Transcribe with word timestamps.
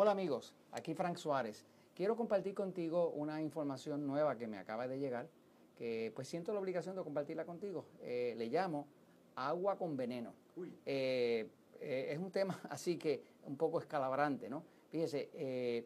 Hola 0.00 0.12
amigos, 0.12 0.54
aquí 0.70 0.94
Frank 0.94 1.16
Suárez. 1.16 1.64
Quiero 1.96 2.14
compartir 2.14 2.54
contigo 2.54 3.10
una 3.10 3.42
información 3.42 4.06
nueva 4.06 4.36
que 4.36 4.46
me 4.46 4.58
acaba 4.58 4.86
de 4.86 5.00
llegar, 5.00 5.28
que 5.76 6.12
pues 6.14 6.28
siento 6.28 6.52
la 6.52 6.60
obligación 6.60 6.94
de 6.94 7.02
compartirla 7.02 7.44
contigo. 7.44 7.84
Eh, 8.02 8.34
le 8.36 8.46
llamo 8.46 8.86
agua 9.34 9.76
con 9.76 9.96
veneno. 9.96 10.32
Eh, 10.86 11.48
eh, 11.80 12.08
es 12.10 12.18
un 12.18 12.30
tema 12.30 12.60
así 12.70 12.96
que 12.96 13.24
un 13.46 13.56
poco 13.56 13.80
escalabrante, 13.80 14.48
¿no? 14.48 14.62
Fíjese, 14.90 15.84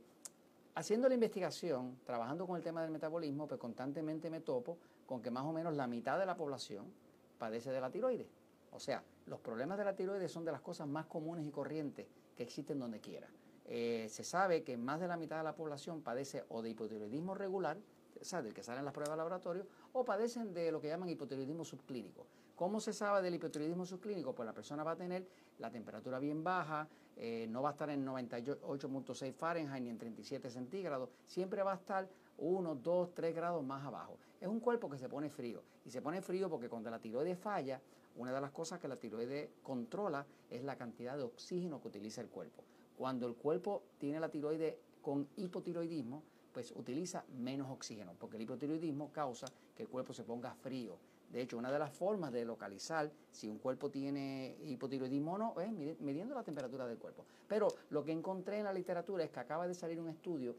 haciendo 0.75 1.09
la 1.09 1.15
investigación, 1.15 1.99
trabajando 2.05 2.47
con 2.47 2.57
el 2.57 2.63
tema 2.63 2.83
del 2.83 2.91
metabolismo, 2.91 3.47
pues 3.47 3.59
constantemente 3.59 4.29
me 4.29 4.41
topo 4.41 4.77
con 5.07 5.23
que 5.23 5.31
más 5.31 5.45
o 5.45 5.53
menos 5.53 5.75
la 5.75 5.87
mitad 5.87 6.19
de 6.19 6.27
la 6.27 6.37
población 6.37 6.85
padece 7.39 7.73
de 7.73 7.81
la 7.81 7.91
tiroides. 7.91 8.29
O 8.73 8.79
sea, 8.79 9.03
los 9.27 9.41
problemas 9.41 9.79
de 9.79 9.85
la 9.85 9.97
tiroides 9.97 10.31
son 10.31 10.45
de 10.45 10.53
las 10.53 10.61
cosas 10.61 10.87
más 10.87 11.07
comunes 11.07 11.47
y 11.47 11.51
corrientes 11.51 12.07
que 12.37 12.43
existen 12.43 12.79
donde 12.79 13.01
quiera. 13.01 13.29
Eh, 13.67 14.09
se 14.11 14.25
sabe 14.25 14.65
que 14.65 14.77
más 14.77 15.01
de 15.01 15.09
la 15.09 15.17
mitad 15.17 15.39
de 15.39 15.45
la 15.45 15.55
población 15.55 16.03
padece 16.03 16.45
o 16.49 16.63
de 16.63 16.71
hipotiroidismo 16.71 17.35
regular, 17.35 17.79
o 18.21 18.25
sea, 18.25 18.43
del 18.43 18.55
que 18.55 18.63
salen 18.63 18.85
las 18.85 18.93
pruebas 18.93 19.13
de 19.13 19.17
laboratorio, 19.17 19.67
o 19.93 20.05
padecen 20.05 20.53
de 20.53 20.71
lo 20.73 20.81
que 20.81 20.89
llaman 20.89 21.09
hipotiroidismo 21.09 21.65
subclínico. 21.65 22.27
¿Cómo 22.57 22.81
se 22.81 22.93
sabe 22.93 23.23
del 23.23 23.35
hipotiroidismo 23.35 23.87
subclínico? 23.87 24.35
Pues 24.35 24.47
la 24.47 24.53
persona 24.53 24.85
va 24.85 24.93
a 24.93 24.97
tener 24.97 25.27
la 25.59 25.71
temperatura 25.71 26.19
bien 26.19 26.45
baja, 26.45 26.89
eh, 27.17 27.47
no 27.49 27.63
va 27.63 27.71
a 27.71 27.73
estar 27.73 27.91
en 27.91 28.07
98.6 28.07 29.33
Fahrenheit 29.33 29.83
ni 29.83 29.91
en 29.91 29.99
37 29.99 30.51
centígrados, 30.51 31.11
siempre 31.27 31.63
va 31.63 31.73
a 31.73 31.77
estar 31.77 32.09
1, 32.39 32.75
2, 32.77 33.15
3 33.15 33.35
grados 33.35 33.65
más 33.65 33.85
abajo. 33.85 34.19
Es 34.41 34.49
un 34.49 34.61
cuerpo 34.61 34.91
que 34.91 34.99
se 34.99 35.09
pone 35.09 35.31
frío 35.31 35.63
y 35.85 35.91
se 35.91 36.03
pone 36.03 36.21
frío 36.21 36.49
porque 36.49 36.69
cuando 36.69 36.91
la 36.91 36.99
tiroides 36.99 37.39
falla, 37.39 37.81
una 38.17 38.33
de 38.33 38.41
las 38.41 38.51
cosas 38.51 38.79
que 38.81 38.89
la 38.89 38.97
tiroides 38.97 39.51
controla 39.63 40.27
es 40.51 40.63
la 40.65 40.77
cantidad 40.77 41.17
de 41.17 41.23
oxígeno 41.23 41.81
que 41.81 41.89
utiliza 41.89 42.21
el 42.21 42.29
cuerpo. 42.29 42.63
Cuando 42.97 43.27
el 43.27 43.35
cuerpo 43.35 43.83
tiene 43.99 44.21
la 44.21 44.31
tiroides 44.31 44.77
con 45.01 45.27
hipotiroidismo, 45.37 46.23
pues 46.53 46.73
utiliza 46.77 47.25
menos 47.39 47.71
oxígeno, 47.71 48.15
porque 48.19 48.37
el 48.37 48.43
hipotiroidismo 48.43 49.11
causa 49.13 49.47
que 49.75 49.85
el 49.85 49.89
cuerpo 49.89 50.13
se 50.13 50.25
ponga 50.25 50.55
frío. 50.55 50.97
De 51.33 51.41
hecho, 51.41 51.57
una 51.57 51.73
de 51.73 51.79
las 51.79 51.91
formas 51.91 52.31
de 52.31 52.45
localizar 52.45 53.11
si 53.33 53.49
un 53.49 53.57
cuerpo 53.59 53.91
tiene 53.91 54.55
hipotiroidismo 54.65 55.35
o 55.35 55.39
no 55.39 55.61
es 55.61 55.73
midiendo 56.01 56.35
la 56.35 56.43
temperatura 56.43 56.87
del 56.87 56.99
cuerpo. 56.99 57.25
Pero 57.49 57.69
lo 57.89 58.05
que 58.05 58.13
encontré 58.13 58.59
en 58.59 58.65
la 58.65 58.73
literatura 58.73 59.25
es 59.25 59.31
que 59.31 59.41
acaba 59.41 59.67
de 59.67 59.75
salir 59.75 59.99
un 59.99 60.11
estudio 60.11 60.55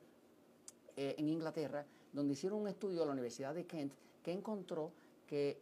eh, 0.98 1.14
en 1.20 1.30
Inglaterra, 1.30 1.86
donde 2.12 2.34
hicieron 2.34 2.62
un 2.62 2.68
estudio 2.68 3.04
a 3.04 3.06
la 3.06 3.12
Universidad 3.12 3.54
de 3.54 3.66
Kent 3.66 3.94
que 4.24 4.32
encontró 4.32 4.92
que 5.28 5.60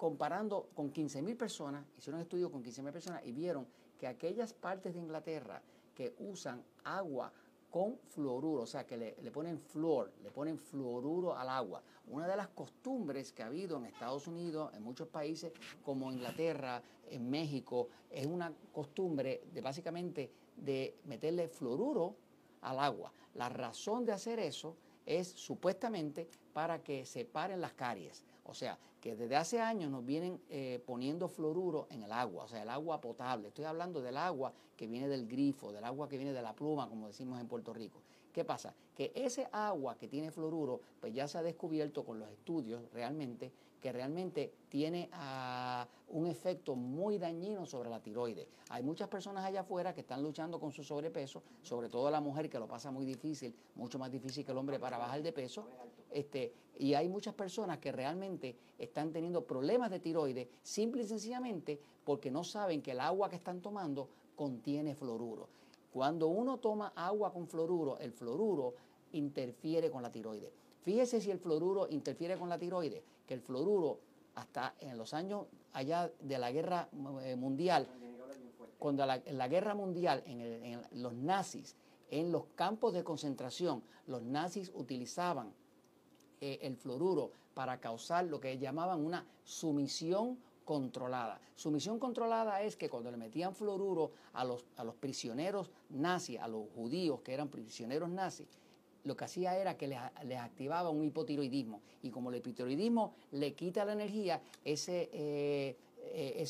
comparando 0.00 0.70
con 0.74 0.90
15.000 0.90 1.36
personas, 1.36 1.84
hicieron 1.98 2.20
un 2.20 2.22
estudio 2.22 2.50
con 2.50 2.64
15.000 2.64 2.90
personas 2.90 3.22
y 3.26 3.32
vieron 3.32 3.66
que 3.98 4.06
aquellas 4.06 4.54
partes 4.54 4.94
de 4.94 4.98
Inglaterra 4.98 5.60
que 5.94 6.14
usan 6.20 6.64
agua 6.84 7.30
con 7.68 7.98
fluoruro, 8.08 8.62
o 8.62 8.66
sea, 8.66 8.86
que 8.86 8.96
le, 8.96 9.30
ponen 9.30 9.60
flúor, 9.60 10.10
le 10.22 10.30
ponen 10.30 10.58
fluoruro 10.58 11.36
al 11.36 11.50
agua. 11.50 11.82
Una 12.06 12.26
de 12.26 12.34
las 12.34 12.48
costumbres 12.48 13.30
que 13.30 13.42
ha 13.42 13.48
habido 13.48 13.76
en 13.76 13.84
Estados 13.84 14.26
Unidos, 14.26 14.72
en 14.72 14.82
muchos 14.82 15.06
países 15.06 15.52
como 15.84 16.10
Inglaterra, 16.10 16.82
en 17.10 17.28
México, 17.28 17.88
es 18.08 18.24
una 18.24 18.50
costumbre 18.72 19.42
de 19.52 19.60
básicamente 19.60 20.32
de 20.56 20.96
meterle 21.04 21.46
fluoruro 21.48 22.16
al 22.62 22.78
agua. 22.78 23.12
La 23.34 23.50
razón 23.50 24.06
de 24.06 24.12
hacer 24.12 24.38
eso 24.38 24.78
es 25.04 25.28
supuestamente 25.28 26.26
para 26.54 26.82
que 26.82 27.04
se 27.04 27.26
paren 27.26 27.60
las 27.60 27.74
caries. 27.74 28.24
O 28.50 28.54
sea, 28.54 28.76
que 29.00 29.14
desde 29.14 29.36
hace 29.36 29.60
años 29.60 29.90
nos 29.90 30.04
vienen 30.04 30.40
eh, 30.50 30.82
poniendo 30.84 31.28
fluoruro 31.28 31.86
en 31.90 32.02
el 32.02 32.10
agua, 32.10 32.44
o 32.44 32.48
sea, 32.48 32.62
el 32.62 32.68
agua 32.68 33.00
potable. 33.00 33.48
Estoy 33.48 33.64
hablando 33.64 34.02
del 34.02 34.16
agua 34.16 34.52
que 34.76 34.88
viene 34.88 35.06
del 35.08 35.28
grifo, 35.28 35.72
del 35.72 35.84
agua 35.84 36.08
que 36.08 36.16
viene 36.16 36.32
de 36.32 36.42
la 36.42 36.52
pluma, 36.52 36.88
como 36.88 37.06
decimos 37.06 37.40
en 37.40 37.46
Puerto 37.46 37.72
Rico. 37.72 38.02
¿Qué 38.32 38.44
pasa? 38.44 38.74
Que 38.96 39.12
ese 39.14 39.48
agua 39.52 39.96
que 39.96 40.08
tiene 40.08 40.32
fluoruro, 40.32 40.80
pues 41.00 41.14
ya 41.14 41.28
se 41.28 41.38
ha 41.38 41.42
descubierto 41.42 42.04
con 42.04 42.18
los 42.18 42.28
estudios 42.28 42.82
realmente 42.92 43.52
que 43.80 43.92
realmente 43.92 44.52
tiene 44.68 45.08
ah, 45.12 45.86
un 46.08 46.26
efecto 46.26 46.76
muy 46.76 47.18
dañino 47.18 47.66
sobre 47.66 47.90
la 47.90 48.00
tiroides. 48.00 48.46
Hay 48.68 48.82
muchas 48.82 49.08
personas 49.08 49.44
allá 49.44 49.60
afuera 49.60 49.94
que 49.94 50.02
están 50.02 50.22
luchando 50.22 50.60
con 50.60 50.70
su 50.70 50.84
sobrepeso, 50.84 51.42
sobre 51.62 51.88
todo 51.88 52.10
la 52.10 52.20
mujer 52.20 52.48
que 52.48 52.58
lo 52.58 52.68
pasa 52.68 52.90
muy 52.90 53.04
difícil, 53.04 53.54
mucho 53.74 53.98
más 53.98 54.10
difícil 54.10 54.44
que 54.44 54.52
el 54.52 54.58
hombre 54.58 54.78
para 54.78 54.98
bajar 54.98 55.22
de 55.22 55.32
peso. 55.32 55.66
Este, 56.10 56.52
y 56.78 56.94
hay 56.94 57.08
muchas 57.08 57.34
personas 57.34 57.78
que 57.78 57.92
realmente 57.92 58.56
están 58.78 59.12
teniendo 59.12 59.44
problemas 59.44 59.90
de 59.90 60.00
tiroides 60.00 60.48
simple 60.62 61.02
y 61.02 61.06
sencillamente 61.06 61.80
porque 62.04 62.30
no 62.30 62.44
saben 62.44 62.82
que 62.82 62.92
el 62.92 63.00
agua 63.00 63.28
que 63.28 63.36
están 63.36 63.60
tomando 63.60 64.08
contiene 64.34 64.94
fluoruro. 64.94 65.48
Cuando 65.92 66.28
uno 66.28 66.58
toma 66.58 66.92
agua 66.94 67.32
con 67.32 67.46
fluoruro, 67.46 67.98
el 67.98 68.12
fluoruro 68.12 68.74
interfiere 69.12 69.90
con 69.90 70.02
la 70.02 70.10
tiroides. 70.10 70.50
Fíjese 70.82 71.20
si 71.20 71.30
el 71.30 71.38
fluoruro 71.38 71.88
interfiere 71.90 72.38
con 72.38 72.48
la 72.48 72.58
tiroides, 72.58 73.02
que 73.26 73.34
el 73.34 73.40
fluoruro 73.40 73.98
hasta 74.34 74.74
en 74.80 74.96
los 74.96 75.12
años 75.12 75.46
allá 75.72 76.10
de 76.20 76.38
la 76.38 76.50
guerra 76.50 76.88
eh, 77.22 77.36
mundial, 77.36 77.86
cuando 78.78 79.04
la, 79.04 79.16
en 79.16 79.36
la 79.36 79.48
guerra 79.48 79.74
mundial, 79.74 80.22
en, 80.26 80.80
los 81.02 81.12
nazis, 81.12 81.76
en 82.10 82.32
los 82.32 82.44
campos 82.56 82.94
de 82.94 83.04
concentración, 83.04 83.82
los 84.06 84.22
nazis 84.22 84.72
utilizaban 84.74 85.52
eh, 86.40 86.58
el 86.62 86.76
fluoruro 86.76 87.30
para 87.52 87.78
causar 87.78 88.24
lo 88.24 88.40
que 88.40 88.58
llamaban 88.58 89.04
una 89.04 89.26
sumisión 89.44 90.38
controlada. 90.64 91.40
Sumisión 91.56 91.98
controlada 91.98 92.62
es 92.62 92.76
que 92.76 92.88
cuando 92.88 93.10
le 93.10 93.18
metían 93.18 93.54
fluoruro 93.54 94.12
a 94.32 94.44
los, 94.44 94.64
a 94.76 94.84
los 94.84 94.94
prisioneros 94.94 95.70
nazis, 95.90 96.40
a 96.40 96.48
los 96.48 96.64
judíos 96.74 97.20
que 97.20 97.34
eran 97.34 97.48
prisioneros 97.48 98.08
nazis, 98.08 98.48
lo 99.04 99.16
que 99.16 99.24
hacía 99.24 99.56
era 99.56 99.76
que 99.76 99.88
les, 99.88 99.98
activaba 100.38 100.90
un 100.90 101.04
hipotiroidismo. 101.04 101.80
Y 102.02 102.10
como 102.10 102.30
el 102.30 102.36
hipotiroidismo 102.36 103.14
le 103.32 103.54
quita 103.54 103.84
la 103.84 103.92
energía, 103.92 104.40
ese, 104.64 105.10
eh, 105.12 105.76
eh, 105.98 106.48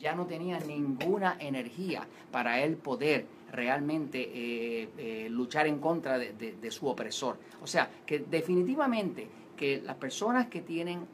ya 0.00 0.14
no 0.14 0.26
tenía 0.26 0.60
ninguna 0.60 1.36
energía 1.40 2.06
para 2.30 2.62
él 2.62 2.76
poder 2.76 3.26
realmente 3.50 4.30
eh, 4.32 5.28
luchar 5.30 5.66
en 5.66 5.78
contra 5.78 6.18
de, 6.18 6.70
su 6.70 6.86
opresor. 6.86 7.38
O 7.62 7.66
sea, 7.66 7.90
que 8.06 8.20
definitivamente 8.20 9.28
que 9.56 9.80
las 9.80 9.96
personas 9.96 10.46
que 10.46 10.60
tienen 10.60 11.08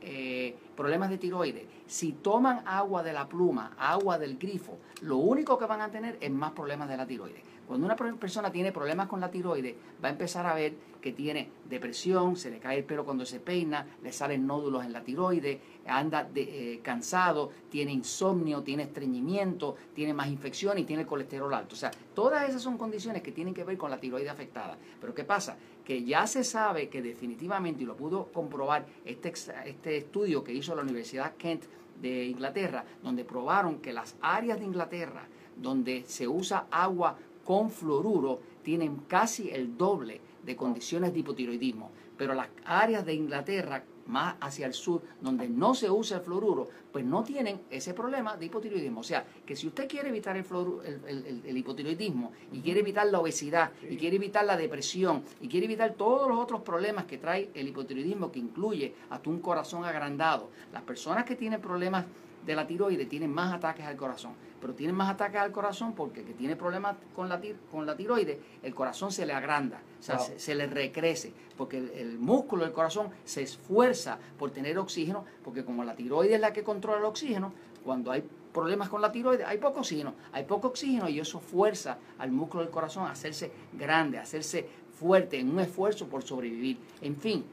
problemas 0.77 1.09
de 1.09 1.17
tiroides, 1.17 1.65
si 1.87 2.13
toman 2.13 2.63
agua 2.67 3.03
de 3.03 3.15
la 3.15 3.27
pluma, 3.27 3.75
agua 3.79 4.19
del 4.19 4.37
grifo, 4.37 4.77
lo 5.01 5.17
único 5.17 5.57
que 5.57 5.65
van 5.65 5.81
a 5.81 5.91
tener 5.91 6.19
es 6.21 6.31
más 6.31 6.53
problemas 6.53 6.87
de 6.91 6.97
la 6.99 7.07
tiroides. 7.07 7.54
Cuando 7.67 7.87
una 7.87 7.97
persona 7.97 8.53
tiene 8.53 8.73
problemas 8.73 9.09
con 9.09 9.21
la 9.21 9.31
tiroides, 9.31 9.75
va 10.03 10.09
a 10.09 10.13
empezar 10.13 10.47
a 10.47 10.55
ver 10.55 10.75
que 11.01 11.13
tiene 11.13 11.51
depresión, 11.69 12.37
se 12.37 12.51
le 12.51 12.59
cae 12.59 12.79
el 12.79 12.85
pelo 12.85 13.05
cuando 13.05 13.27
se 13.27 13.41
peina, 13.41 13.87
le 14.03 14.13
salen 14.13 14.47
nódulos 14.47 14.85
en 14.85 14.93
la 14.93 15.03
tiroides, 15.03 15.59
anda 15.87 16.29
eh, 16.35 16.81
cansado, 16.83 17.51
tiene 17.71 17.93
insomnio, 17.93 18.63
tiene 18.63 18.85
estreñimiento, 18.85 19.77
tiene 19.95 20.15
más 20.15 20.29
infección 20.29 20.79
y 20.79 20.85
tiene 20.85 21.03
el 21.03 21.09
colesterol 21.09 21.53
alto. 21.53 21.75
O 21.75 21.79
sea, 21.79 21.91
todas 22.15 22.49
esas 22.49 22.63
son 22.63 22.79
condiciones 22.79 23.23
que 23.23 23.33
tienen 23.33 23.55
que 23.55 23.65
ver 23.65 23.79
con 23.79 23.91
la 23.91 23.99
tiroides 23.99 24.31
afectada. 24.31 24.77
Pero 25.01 25.15
¿qué 25.15 25.25
pasa? 25.25 25.57
Que 25.85 26.05
ya 26.05 26.27
se 26.27 26.45
sabe 26.45 26.89
que 26.89 27.03
definitivamente, 27.03 27.83
y 27.83 27.87
lo 27.87 27.97
pudo 27.97 28.27
comprobar 28.33 28.87
este, 29.05 29.33
este 29.67 29.97
estudio 29.97 30.43
que 30.45 30.53
hizo 30.53 30.75
la 30.75 30.83
Universidad 30.83 31.35
Kent 31.37 31.65
de 32.01 32.25
Inglaterra, 32.25 32.85
donde 33.03 33.25
probaron 33.25 33.79
que 33.79 33.93
las 33.93 34.17
áreas 34.21 34.59
de 34.59 34.65
Inglaterra 34.65 35.29
donde 35.57 36.05
se 36.07 36.27
usa 36.27 36.67
agua 36.71 37.17
con 37.45 37.71
fluoruro 37.71 38.41
tienen 38.63 38.97
casi 39.07 39.51
el 39.51 39.77
doble 39.77 40.21
de 40.45 40.57
condiciones 40.57 41.13
de 41.13 41.21
hipotiroidismo. 41.21 41.91
Pero 42.17 42.35
las 42.35 42.49
áreas 42.65 43.05
de 43.05 43.15
Inglaterra, 43.15 43.85
más 44.07 44.37
hacia 44.41 44.67
el 44.67 44.75
sur, 44.75 45.03
donde 45.21 45.49
no 45.49 45.75
se 45.75 45.91
usa 45.91 46.19
el 46.19 46.23
fluoruro, 46.23 46.69
pues 46.93 47.05
no 47.05 47.25
tienen 47.25 47.63
ese 47.71 47.95
problema 47.95 48.37
de 48.37 48.47
hipotiroidismo. 48.47 49.01
O 49.01 49.05
sea, 49.05 49.27
que 49.45 49.57
si 49.57 49.67
usted 49.67 49.89
quiere 49.89 50.11
evitar 50.11 50.37
el, 50.37 51.43
el, 51.45 51.57
hipotiroidismo 51.57 52.33
y 52.53 52.61
quiere 52.61 52.81
evitar 52.81 53.07
la 53.07 53.19
obesidad 53.19 53.73
y 53.89 53.97
quiere 53.97 54.17
evitar 54.17 54.45
la 54.45 54.57
depresión 54.57 55.23
y 55.41 55.49
quiere 55.49 55.67
evitar 55.67 55.95
todos 55.95 56.29
los 56.29 56.39
otros 56.39 56.63
problemas 56.63 57.07
que 57.07 57.19
trae 57.19 57.51
el 57.55 57.69
hipotiroidismo, 57.69 58.31
que 58.31 58.39
incluye 58.39 58.95
hasta 59.11 59.31
un 59.31 59.41
corazón 59.41 59.85
agrandado, 59.85 60.51
las 60.73 60.83
personas 60.83 61.25
que 61.25 61.35
tienen 61.35 61.61
problemas 61.61 62.05
de 62.45 62.55
la 62.55 62.67
tiroides 62.67 63.09
tienen 63.09 63.33
más 63.33 63.53
ataques 63.53 63.87
al 63.87 63.97
corazón. 63.97 64.33
Pero 64.61 64.75
tienen 64.75 64.97
más 64.97 65.11
ataques 65.11 65.41
al 65.41 65.53
corazón 65.53 65.95
porque 65.95 66.21
el 66.21 66.27
que 66.27 66.33
tiene 66.33 66.57
problemas 66.57 66.97
con 67.15 67.29
la, 67.29 67.41
con 67.71 67.85
la 67.87 67.97
tiroides, 67.97 68.39
el 68.63 68.75
corazón 68.75 69.13
se 69.13 69.27
le 69.27 69.33
agranda, 69.33 69.83
o 70.01 70.03
sea, 70.03 70.19
se, 70.19 70.55
le 70.55 70.67
recrece, 70.67 71.35
porque 71.57 71.77
el, 71.77 72.19
músculo 72.19 72.65
del 72.65 72.73
corazón 72.73 73.09
se 73.25 73.43
esfuerza 73.43 74.19
por 74.39 74.53
tener 74.53 74.79
oxígeno, 74.79 75.25
porque 75.45 75.65
como 75.65 75.85
la 75.85 75.95
tiroides 75.95 76.37
es 76.37 76.41
la 76.41 76.53
que 76.53 76.63
controla 76.63 76.99
el 76.99 77.05
oxígeno, 77.05 77.53
cuando 77.85 78.11
hay 78.11 78.25
problemas 78.55 78.89
con 78.89 79.03
la 79.03 79.13
tiroides, 79.13 79.47
hay 79.47 79.59
poco 79.59 79.81
oxígeno, 79.81 80.15
hay 80.33 80.45
poco 80.45 80.69
oxígeno 80.69 81.11
y 81.11 81.21
eso 81.21 81.41
fuerza 81.41 81.99
al 82.19 82.31
músculo 82.31 82.63
del 82.63 82.73
corazón 82.73 83.07
a 83.07 83.11
hacerse 83.11 83.53
grande, 83.75 84.17
a 84.17 84.23
hacerse 84.23 84.67
fuerte 84.99 85.39
en 85.39 85.51
un 85.51 85.61
esfuerzo 85.61 86.07
por 86.07 86.23
sobrevivir. 86.23 86.79
En 87.03 87.17
fin, 87.17 87.45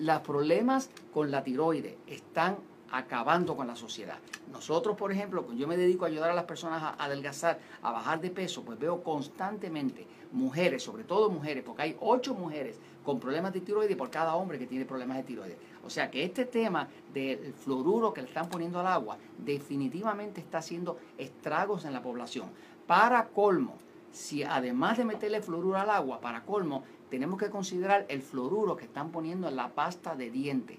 los 0.00 0.20
problemas 0.22 0.90
con 1.12 1.30
la 1.30 1.44
tiroides 1.44 1.94
están 2.06 2.56
acabando 2.90 3.56
con 3.56 3.66
la 3.66 3.76
sociedad. 3.76 4.18
Nosotros, 4.52 4.96
por 4.96 5.12
ejemplo, 5.12 5.46
yo 5.54 5.66
me 5.68 5.76
dedico 5.76 6.04
a 6.04 6.08
ayudar 6.08 6.30
a 6.30 6.34
las 6.34 6.44
personas 6.44 6.82
a 6.82 7.04
adelgazar, 7.04 7.58
a 7.82 7.92
bajar 7.92 8.20
de 8.20 8.30
peso, 8.30 8.62
pues 8.62 8.78
veo 8.78 9.02
constantemente 9.02 10.06
mujeres, 10.32 10.82
sobre 10.82 11.04
todo 11.04 11.30
mujeres, 11.30 11.64
porque 11.64 11.82
hay 11.82 11.96
ocho 12.00 12.34
mujeres 12.34 12.78
con 13.04 13.18
problemas 13.18 13.52
de 13.52 13.60
tiroides 13.60 13.96
por 13.96 14.10
cada 14.10 14.34
hombre 14.34 14.58
que 14.58 14.66
tiene 14.66 14.84
problemas 14.84 15.16
de 15.16 15.22
tiroides. 15.22 15.56
O 15.84 15.90
sea 15.90 16.10
que 16.10 16.24
este 16.24 16.44
tema 16.44 16.88
del 17.12 17.52
fluoruro 17.54 18.12
que 18.12 18.22
le 18.22 18.28
están 18.28 18.48
poniendo 18.48 18.80
al 18.80 18.86
agua 18.86 19.18
definitivamente 19.38 20.40
está 20.40 20.58
haciendo 20.58 20.98
estragos 21.18 21.84
en 21.84 21.92
la 21.92 22.02
población. 22.02 22.50
Para 22.86 23.28
colmo, 23.28 23.78
si 24.12 24.42
además 24.42 24.98
de 24.98 25.04
meterle 25.04 25.40
fluoruro 25.40 25.78
al 25.78 25.90
agua, 25.90 26.20
para 26.20 26.44
colmo, 26.44 26.84
tenemos 27.10 27.38
que 27.38 27.50
considerar 27.50 28.06
el 28.08 28.22
fluoruro 28.22 28.76
que 28.76 28.84
están 28.84 29.10
poniendo 29.10 29.48
en 29.48 29.56
la 29.56 29.68
pasta 29.70 30.14
de 30.14 30.30
diente. 30.30 30.78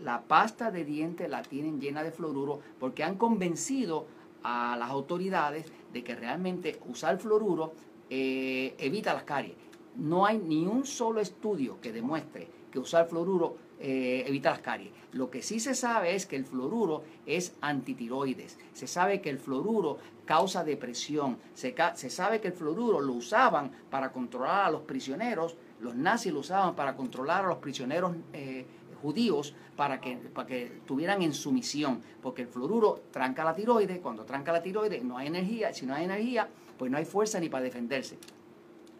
La 0.00 0.22
pasta 0.22 0.70
de 0.70 0.84
diente 0.84 1.28
la 1.28 1.42
tienen 1.42 1.80
llena 1.80 2.02
de 2.02 2.12
fluoruro 2.12 2.60
porque 2.78 3.02
han 3.02 3.16
convencido 3.16 4.06
a 4.42 4.76
las 4.78 4.90
autoridades 4.90 5.66
de 5.92 6.04
que 6.04 6.14
realmente 6.14 6.80
usar 6.86 7.18
fluoruro 7.18 7.72
eh, 8.08 8.74
evita 8.78 9.14
las 9.14 9.24
caries. 9.24 9.56
No 9.96 10.26
hay 10.26 10.38
ni 10.38 10.66
un 10.66 10.86
solo 10.86 11.20
estudio 11.20 11.80
que 11.80 11.92
demuestre 11.92 12.48
que 12.70 12.78
usar 12.78 13.08
fluoruro 13.08 13.56
eh, 13.78 14.24
evita 14.26 14.50
las 14.50 14.60
caries. 14.60 14.92
Lo 15.12 15.30
que 15.30 15.42
sí 15.42 15.60
se 15.60 15.74
sabe 15.74 16.14
es 16.14 16.24
que 16.24 16.36
el 16.36 16.44
fluoruro 16.44 17.02
es 17.26 17.54
antitiroides. 17.60 18.58
Se 18.72 18.86
sabe 18.86 19.20
que 19.20 19.28
el 19.28 19.38
fluoruro 19.38 19.98
causa 20.24 20.64
depresión. 20.64 21.36
Se, 21.54 21.74
sabe 22.10 22.40
que 22.40 22.48
el 22.48 22.54
fluoruro 22.54 23.00
lo 23.00 23.12
usaban 23.12 23.72
para 23.90 24.12
controlar 24.12 24.66
a 24.66 24.70
los 24.70 24.82
prisioneros. 24.82 25.56
Los 25.80 25.96
nazis 25.96 26.32
lo 26.32 26.40
usaban 26.40 26.74
para 26.74 26.96
controlar 26.96 27.44
a 27.44 27.48
los 27.48 27.58
prisioneros 27.58 28.14
eh, 28.32 28.64
judíos 29.02 29.54
para 29.76 30.00
que, 30.00 30.16
para 30.16 30.46
que 30.46 30.80
tuvieran 30.86 31.20
en 31.20 31.34
sumisión. 31.34 32.00
Porque 32.22 32.42
el 32.42 32.48
fluoruro 32.48 33.02
tranca 33.10 33.44
la 33.44 33.54
tiroides. 33.54 33.98
Cuando 33.98 34.24
tranca 34.24 34.52
la 34.52 34.62
tiroides 34.62 35.04
no 35.04 35.18
hay 35.18 35.26
energía. 35.26 35.74
Si 35.74 35.84
no 35.84 35.94
hay 35.94 36.04
energía, 36.04 36.48
pues 36.78 36.90
no 36.90 36.96
hay 36.96 37.04
fuerza 37.04 37.38
ni 37.40 37.48
para 37.48 37.64
defenderse. 37.64 38.16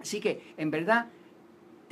Así 0.00 0.20
que, 0.20 0.54
en 0.56 0.70
verdad, 0.70 1.06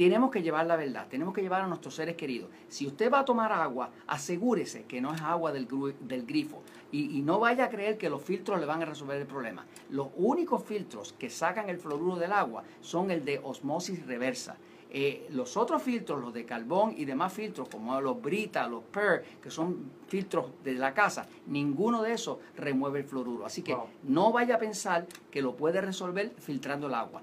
tenemos 0.01 0.31
que 0.31 0.43
llevar 0.43 0.65
la 0.65 0.77
verdad, 0.77 1.07
tenemos 1.09 1.35
que 1.35 1.43
llevar 1.43 1.61
a 1.61 1.67
nuestros 1.67 1.95
seres 1.95 2.17
queridos. 2.17 2.49
Si 2.69 2.87
usted 2.87 3.13
va 3.13 3.19
a 3.19 3.25
tomar 3.27 3.53
agua, 3.53 3.91
asegúrese 4.07 4.85
que 4.85 4.99
no 4.99 5.13
es 5.13 5.21
agua 5.21 5.53
del, 5.53 5.69
del 6.01 6.25
grifo 6.25 6.63
y, 6.91 7.21
no 7.21 7.39
vaya 7.39 7.67
a 7.67 7.69
creer 7.69 7.99
que 7.99 8.09
los 8.09 8.23
filtros 8.23 8.59
le 8.59 8.65
van 8.65 8.81
a 8.81 8.87
resolver 8.87 9.21
el 9.21 9.27
problema. 9.27 9.67
Los 9.91 10.09
únicos 10.17 10.65
filtros 10.65 11.13
que 11.13 11.29
sacan 11.29 11.69
el 11.69 11.77
fluoruro 11.77 12.17
del 12.17 12.33
agua 12.33 12.65
son 12.81 13.11
el 13.11 13.27
de 13.27 13.41
osmosis 13.45 14.07
reversa. 14.07 14.57
Eh, 14.93 15.29
los 15.31 15.57
otros 15.57 15.83
filtros, 15.83 16.21
los 16.21 16.35
de 16.35 16.45
carbón 16.45 16.95
y 16.97 17.05
demás 17.05 17.33
filtros, 17.33 17.69
como 17.69 18.01
los 18.01 18.21
Brita, 18.21 18.67
los 18.67 18.83
PER, 18.83 19.25
que 19.41 19.51
son 19.51 19.91
filtros 20.09 20.47
de 20.65 20.75
la 20.75 20.93
casa, 20.93 21.29
ninguno 21.47 22.03
de 22.03 22.13
esos 22.13 22.39
remueve 22.57 23.01
el 23.01 23.05
fluoruro. 23.05 23.47
Así 23.47 23.63
que 23.63 23.77
no 24.03 24.33
vaya 24.33 24.57
a 24.57 24.59
pensar 24.59 25.07
que 25.31 25.43
lo 25.43 25.55
puede 25.55 25.81
resolver 25.81 26.33
filtrando 26.39 26.89
el 26.89 26.95
agua. 26.95 27.23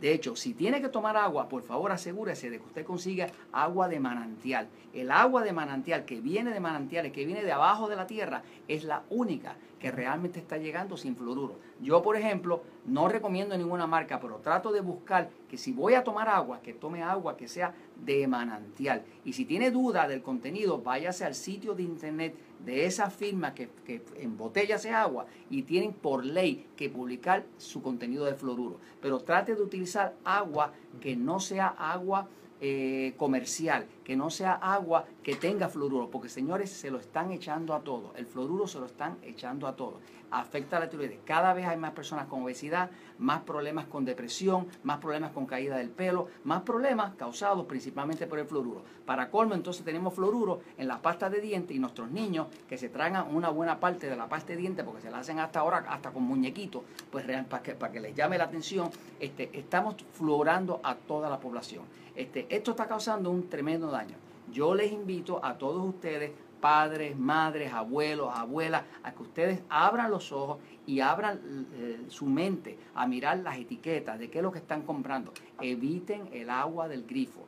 De 0.00 0.12
hecho, 0.12 0.34
si 0.34 0.52
tiene 0.52 0.80
que 0.80 0.88
tomar 0.88 1.16
agua, 1.16 1.48
por 1.48 1.62
favor 1.62 1.92
asegúrese 1.92 2.50
de 2.50 2.58
que 2.58 2.64
usted 2.64 2.84
consiga 2.84 3.28
agua 3.52 3.88
de 3.88 4.00
manantial. 4.00 4.68
El 4.92 5.12
agua 5.12 5.44
de 5.44 5.52
manantial 5.52 6.04
que 6.04 6.20
viene 6.20 6.50
de 6.50 6.58
manantiales, 6.58 7.12
que 7.12 7.24
viene 7.24 7.44
de 7.44 7.52
abajo 7.52 7.88
de 7.88 7.94
la 7.94 8.08
tierra, 8.08 8.42
es 8.66 8.82
la 8.82 9.04
única 9.10 9.54
que 9.82 9.90
realmente 9.90 10.38
está 10.38 10.58
llegando 10.58 10.96
sin 10.96 11.16
fluoruro. 11.16 11.56
Yo, 11.80 12.02
por 12.02 12.14
ejemplo, 12.16 12.62
no 12.86 13.08
recomiendo 13.08 13.58
ninguna 13.58 13.88
marca, 13.88 14.20
pero 14.20 14.36
trato 14.36 14.70
de 14.70 14.80
buscar 14.80 15.28
que 15.48 15.58
si 15.58 15.72
voy 15.72 15.94
a 15.94 16.04
tomar 16.04 16.28
agua, 16.28 16.62
que 16.62 16.72
tome 16.72 17.02
agua 17.02 17.36
que 17.36 17.48
sea 17.48 17.74
de 17.96 18.28
manantial. 18.28 19.02
Y 19.24 19.32
si 19.32 19.44
tiene 19.44 19.72
duda 19.72 20.06
del 20.06 20.22
contenido, 20.22 20.80
váyase 20.80 21.24
al 21.24 21.34
sitio 21.34 21.74
de 21.74 21.82
internet 21.82 22.36
de 22.64 22.86
esa 22.86 23.10
firma 23.10 23.54
que, 23.54 23.70
que 23.84 24.04
embotella 24.20 24.76
ese 24.76 24.92
agua 24.92 25.26
y 25.50 25.62
tienen 25.62 25.92
por 25.92 26.24
ley 26.24 26.64
que 26.76 26.88
publicar 26.88 27.44
su 27.58 27.82
contenido 27.82 28.24
de 28.24 28.34
fluoruro. 28.34 28.78
Pero 29.00 29.18
trate 29.18 29.56
de 29.56 29.62
utilizar 29.62 30.14
agua 30.22 30.74
que 31.00 31.16
no 31.16 31.40
sea 31.40 31.66
agua 31.66 32.28
eh, 32.64 33.14
comercial, 33.16 33.86
que 34.04 34.14
no 34.14 34.30
sea 34.30 34.52
agua 34.52 35.04
que 35.24 35.34
tenga 35.34 35.68
fluoruro, 35.68 36.10
porque 36.10 36.28
señores 36.28 36.70
se 36.70 36.92
lo 36.92 36.98
están 36.98 37.32
echando 37.32 37.74
a 37.74 37.80
todo, 37.80 38.12
el 38.16 38.24
fluoruro 38.24 38.68
se 38.68 38.78
lo 38.78 38.86
están 38.86 39.18
echando 39.24 39.66
a 39.66 39.74
todo, 39.74 39.98
afecta 40.30 40.76
a 40.76 40.80
la 40.80 40.88
tiroides. 40.88 41.18
Cada 41.24 41.54
vez 41.54 41.66
hay 41.66 41.76
más 41.76 41.90
personas 41.90 42.28
con 42.28 42.44
obesidad, 42.44 42.90
más 43.18 43.42
problemas 43.42 43.86
con 43.86 44.04
depresión, 44.04 44.68
más 44.84 44.98
problemas 44.98 45.32
con 45.32 45.44
caída 45.44 45.76
del 45.76 45.90
pelo, 45.90 46.28
más 46.44 46.62
problemas 46.62 47.14
causados 47.16 47.66
principalmente 47.66 48.28
por 48.28 48.38
el 48.38 48.46
fluoruro. 48.46 48.82
Para 49.04 49.28
colmo 49.28 49.54
entonces 49.54 49.84
tenemos 49.84 50.14
fluoruro 50.14 50.60
en 50.78 50.86
la 50.86 51.02
pasta 51.02 51.28
de 51.28 51.40
dientes 51.40 51.76
y 51.76 51.80
nuestros 51.80 52.12
niños 52.12 52.46
que 52.68 52.78
se 52.78 52.88
tragan 52.88 53.34
una 53.34 53.50
buena 53.50 53.80
parte 53.80 54.08
de 54.08 54.14
la 54.14 54.28
pasta 54.28 54.52
de 54.52 54.58
dientes 54.58 54.84
porque 54.84 55.02
se 55.02 55.10
la 55.10 55.18
hacen 55.18 55.40
hasta 55.40 55.58
ahora 55.58 55.84
hasta 55.88 56.12
con 56.12 56.22
muñequitos, 56.22 56.82
pues 57.10 57.26
para 57.48 57.62
que, 57.62 57.74
para 57.74 57.92
que 57.92 57.98
les 57.98 58.14
llame 58.14 58.38
la 58.38 58.44
atención, 58.44 58.88
este, 59.18 59.50
estamos 59.52 59.96
fluorando 60.12 60.80
a 60.84 60.94
toda 60.94 61.28
la 61.28 61.40
población. 61.40 61.82
Este, 62.14 62.46
esto 62.52 62.72
está 62.72 62.86
causando 62.86 63.30
un 63.30 63.48
tremendo 63.48 63.90
daño. 63.90 64.14
Yo 64.52 64.74
les 64.74 64.92
invito 64.92 65.42
a 65.42 65.56
todos 65.56 65.88
ustedes, 65.88 66.32
padres, 66.60 67.16
madres, 67.16 67.72
abuelos, 67.72 68.28
abuelas, 68.30 68.82
a 69.02 69.12
que 69.12 69.22
ustedes 69.22 69.60
abran 69.70 70.10
los 70.10 70.32
ojos 70.32 70.58
y 70.86 71.00
abran 71.00 71.40
eh, 71.72 72.04
su 72.08 72.26
mente 72.26 72.78
a 72.94 73.06
mirar 73.06 73.38
las 73.38 73.56
etiquetas 73.56 74.18
de 74.18 74.28
qué 74.28 74.40
es 74.40 74.42
lo 74.42 74.52
que 74.52 74.58
están 74.58 74.82
comprando. 74.82 75.32
Eviten 75.62 76.28
el 76.30 76.50
agua 76.50 76.88
del 76.88 77.06
grifo. 77.06 77.40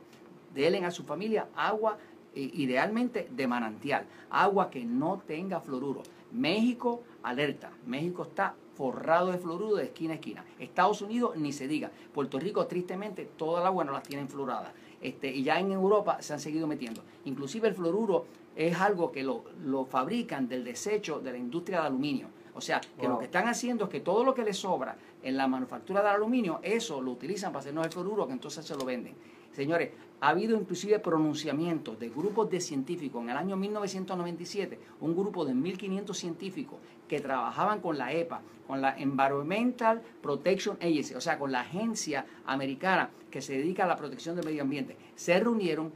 Denle 0.54 0.82
a 0.86 0.90
su 0.90 1.04
familia 1.04 1.48
agua 1.54 1.98
eh, 2.34 2.50
idealmente 2.54 3.28
de 3.30 3.46
manantial, 3.46 4.06
agua 4.30 4.70
que 4.70 4.86
no 4.86 5.22
tenga 5.26 5.60
fluoruro. 5.60 6.02
México, 6.32 7.02
alerta, 7.22 7.72
México 7.84 8.22
está 8.22 8.54
forrado 8.74 9.30
de 9.30 9.38
fluoruro 9.38 9.76
de 9.76 9.84
esquina 9.84 10.12
a 10.12 10.16
esquina. 10.16 10.44
Estados 10.58 11.00
Unidos 11.02 11.36
ni 11.36 11.52
se 11.52 11.68
diga. 11.68 11.90
Puerto 12.12 12.38
Rico, 12.38 12.66
tristemente, 12.66 13.24
toda 13.36 13.60
el 13.60 13.66
agua 13.66 13.84
no 13.84 13.92
las 13.92 14.02
tienen 14.02 14.28
fluorada. 14.28 14.72
Este, 15.04 15.30
y 15.30 15.42
ya 15.42 15.60
en 15.60 15.70
Europa 15.70 16.16
se 16.22 16.32
han 16.32 16.40
seguido 16.40 16.66
metiendo. 16.66 17.02
Inclusive 17.26 17.68
el 17.68 17.74
fluoruro 17.74 18.24
es 18.56 18.80
algo 18.80 19.12
que 19.12 19.22
lo, 19.22 19.44
fabrican 19.84 20.48
del 20.48 20.64
desecho 20.64 21.20
de 21.20 21.32
la 21.32 21.36
industria 21.36 21.78
del 21.78 21.88
aluminio. 21.88 22.28
O 22.54 22.60
sea, 22.60 22.80
que 22.98 23.08
lo 23.08 23.18
que 23.18 23.24
están 23.24 23.48
haciendo 23.48 23.84
es 23.84 23.90
que 23.90 24.00
todo 24.00 24.24
lo 24.24 24.32
que 24.32 24.44
les 24.44 24.56
sobra 24.56 24.96
en 25.22 25.36
la 25.36 25.48
manufactura 25.48 26.00
del 26.00 26.12
aluminio, 26.12 26.60
eso 26.62 27.00
lo 27.02 27.10
utilizan 27.10 27.52
para 27.52 27.60
hacernos 27.60 27.86
el 27.86 27.92
fluoruro, 27.92 28.26
que 28.26 28.32
entonces 28.32 28.64
se 28.64 28.76
lo 28.76 28.84
venden. 28.84 29.14
Señores, 29.52 29.90
ha 30.20 30.28
habido 30.28 30.56
inclusive 30.56 30.98
pronunciamientos 30.98 31.98
de 31.98 32.08
grupos 32.08 32.50
de 32.50 32.60
científicos. 32.60 33.22
En 33.22 33.30
el 33.30 33.36
año 33.36 33.56
1997, 33.56 34.78
un 35.00 35.14
grupo 35.14 35.44
de 35.44 35.52
1.500 35.52 36.14
científicos 36.14 36.78
que 37.08 37.20
trabajaban 37.20 37.80
con 37.80 37.98
la 37.98 38.12
EPA, 38.12 38.40
con 38.66 38.80
la 38.80 38.96
Environmental 38.98 40.02
Protection 40.22 40.76
Agency, 40.80 41.14
o 41.14 41.20
sea, 41.20 41.38
con 41.38 41.52
la 41.52 41.60
agencia 41.60 42.26
americana 42.46 43.10
que 43.30 43.42
se 43.42 43.54
dedica 43.54 43.84
a 43.84 43.88
la 43.88 43.96
protección 43.96 44.36
del 44.36 44.46
medio 44.46 44.62
ambiente, 44.62 44.96
se 45.14 45.38
reunieron 45.38 45.92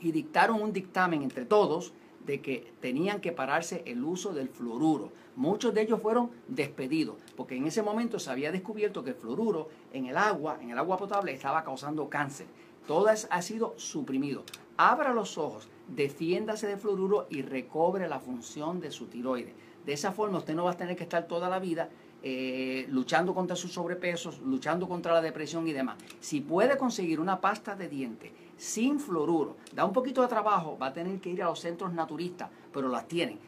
y 0.00 0.12
dictaron 0.12 0.60
un 0.60 0.72
dictamen 0.72 1.22
entre 1.22 1.44
todos 1.44 1.92
de 2.26 2.40
que 2.40 2.72
tenían 2.80 3.20
que 3.20 3.32
pararse 3.32 3.82
el 3.86 4.02
uso 4.04 4.32
del 4.32 4.48
fluoruro. 4.48 5.12
Muchos 5.36 5.74
de 5.74 5.82
ellos 5.82 6.00
fueron 6.00 6.30
despedidos, 6.48 7.16
porque 7.36 7.56
en 7.56 7.66
ese 7.66 7.82
momento 7.82 8.18
se 8.18 8.30
había 8.30 8.52
descubierto 8.52 9.02
que 9.02 9.10
el 9.10 9.16
fluoruro 9.16 9.68
en 9.92 10.06
el 10.06 10.16
agua, 10.16 10.58
en 10.60 10.70
el 10.70 10.78
agua 10.78 10.96
potable, 10.96 11.32
estaba 11.32 11.64
causando 11.64 12.08
cáncer. 12.08 12.46
Todo 12.86 13.08
ha 13.08 13.42
sido 13.42 13.74
suprimido. 13.76 14.44
Abra 14.76 15.14
los 15.14 15.38
ojos, 15.38 15.68
defiéndase 15.88 16.66
de 16.66 16.76
fluoruro 16.76 17.26
y 17.30 17.42
recobre 17.42 18.08
la 18.08 18.20
función 18.20 18.80
de 18.80 18.90
su 18.90 19.06
tiroides. 19.06 19.54
De 19.86 19.92
esa 19.92 20.12
forma 20.12 20.38
usted 20.38 20.54
no 20.54 20.64
va 20.64 20.72
a 20.72 20.76
tener 20.76 20.96
que 20.96 21.02
estar 21.02 21.26
toda 21.26 21.48
la 21.48 21.58
vida 21.58 21.90
eh, 22.22 22.86
luchando 22.88 23.34
contra 23.34 23.54
sus 23.54 23.72
sobrepesos, 23.72 24.40
luchando 24.40 24.88
contra 24.88 25.12
la 25.12 25.20
depresión 25.20 25.68
y 25.68 25.72
demás. 25.72 25.98
Si 26.20 26.40
puede 26.40 26.78
conseguir 26.78 27.20
una 27.20 27.40
pasta 27.40 27.76
de 27.76 27.88
dientes 27.88 28.32
sin 28.56 29.00
fluoruro, 29.00 29.56
da 29.74 29.84
un 29.84 29.92
poquito 29.92 30.22
de 30.22 30.28
trabajo, 30.28 30.78
va 30.80 30.86
a 30.86 30.92
tener 30.92 31.20
que 31.20 31.30
ir 31.30 31.42
a 31.42 31.46
los 31.46 31.60
centros 31.60 31.92
naturistas, 31.92 32.50
pero 32.72 32.88
las 32.88 33.08
tienen. 33.08 33.38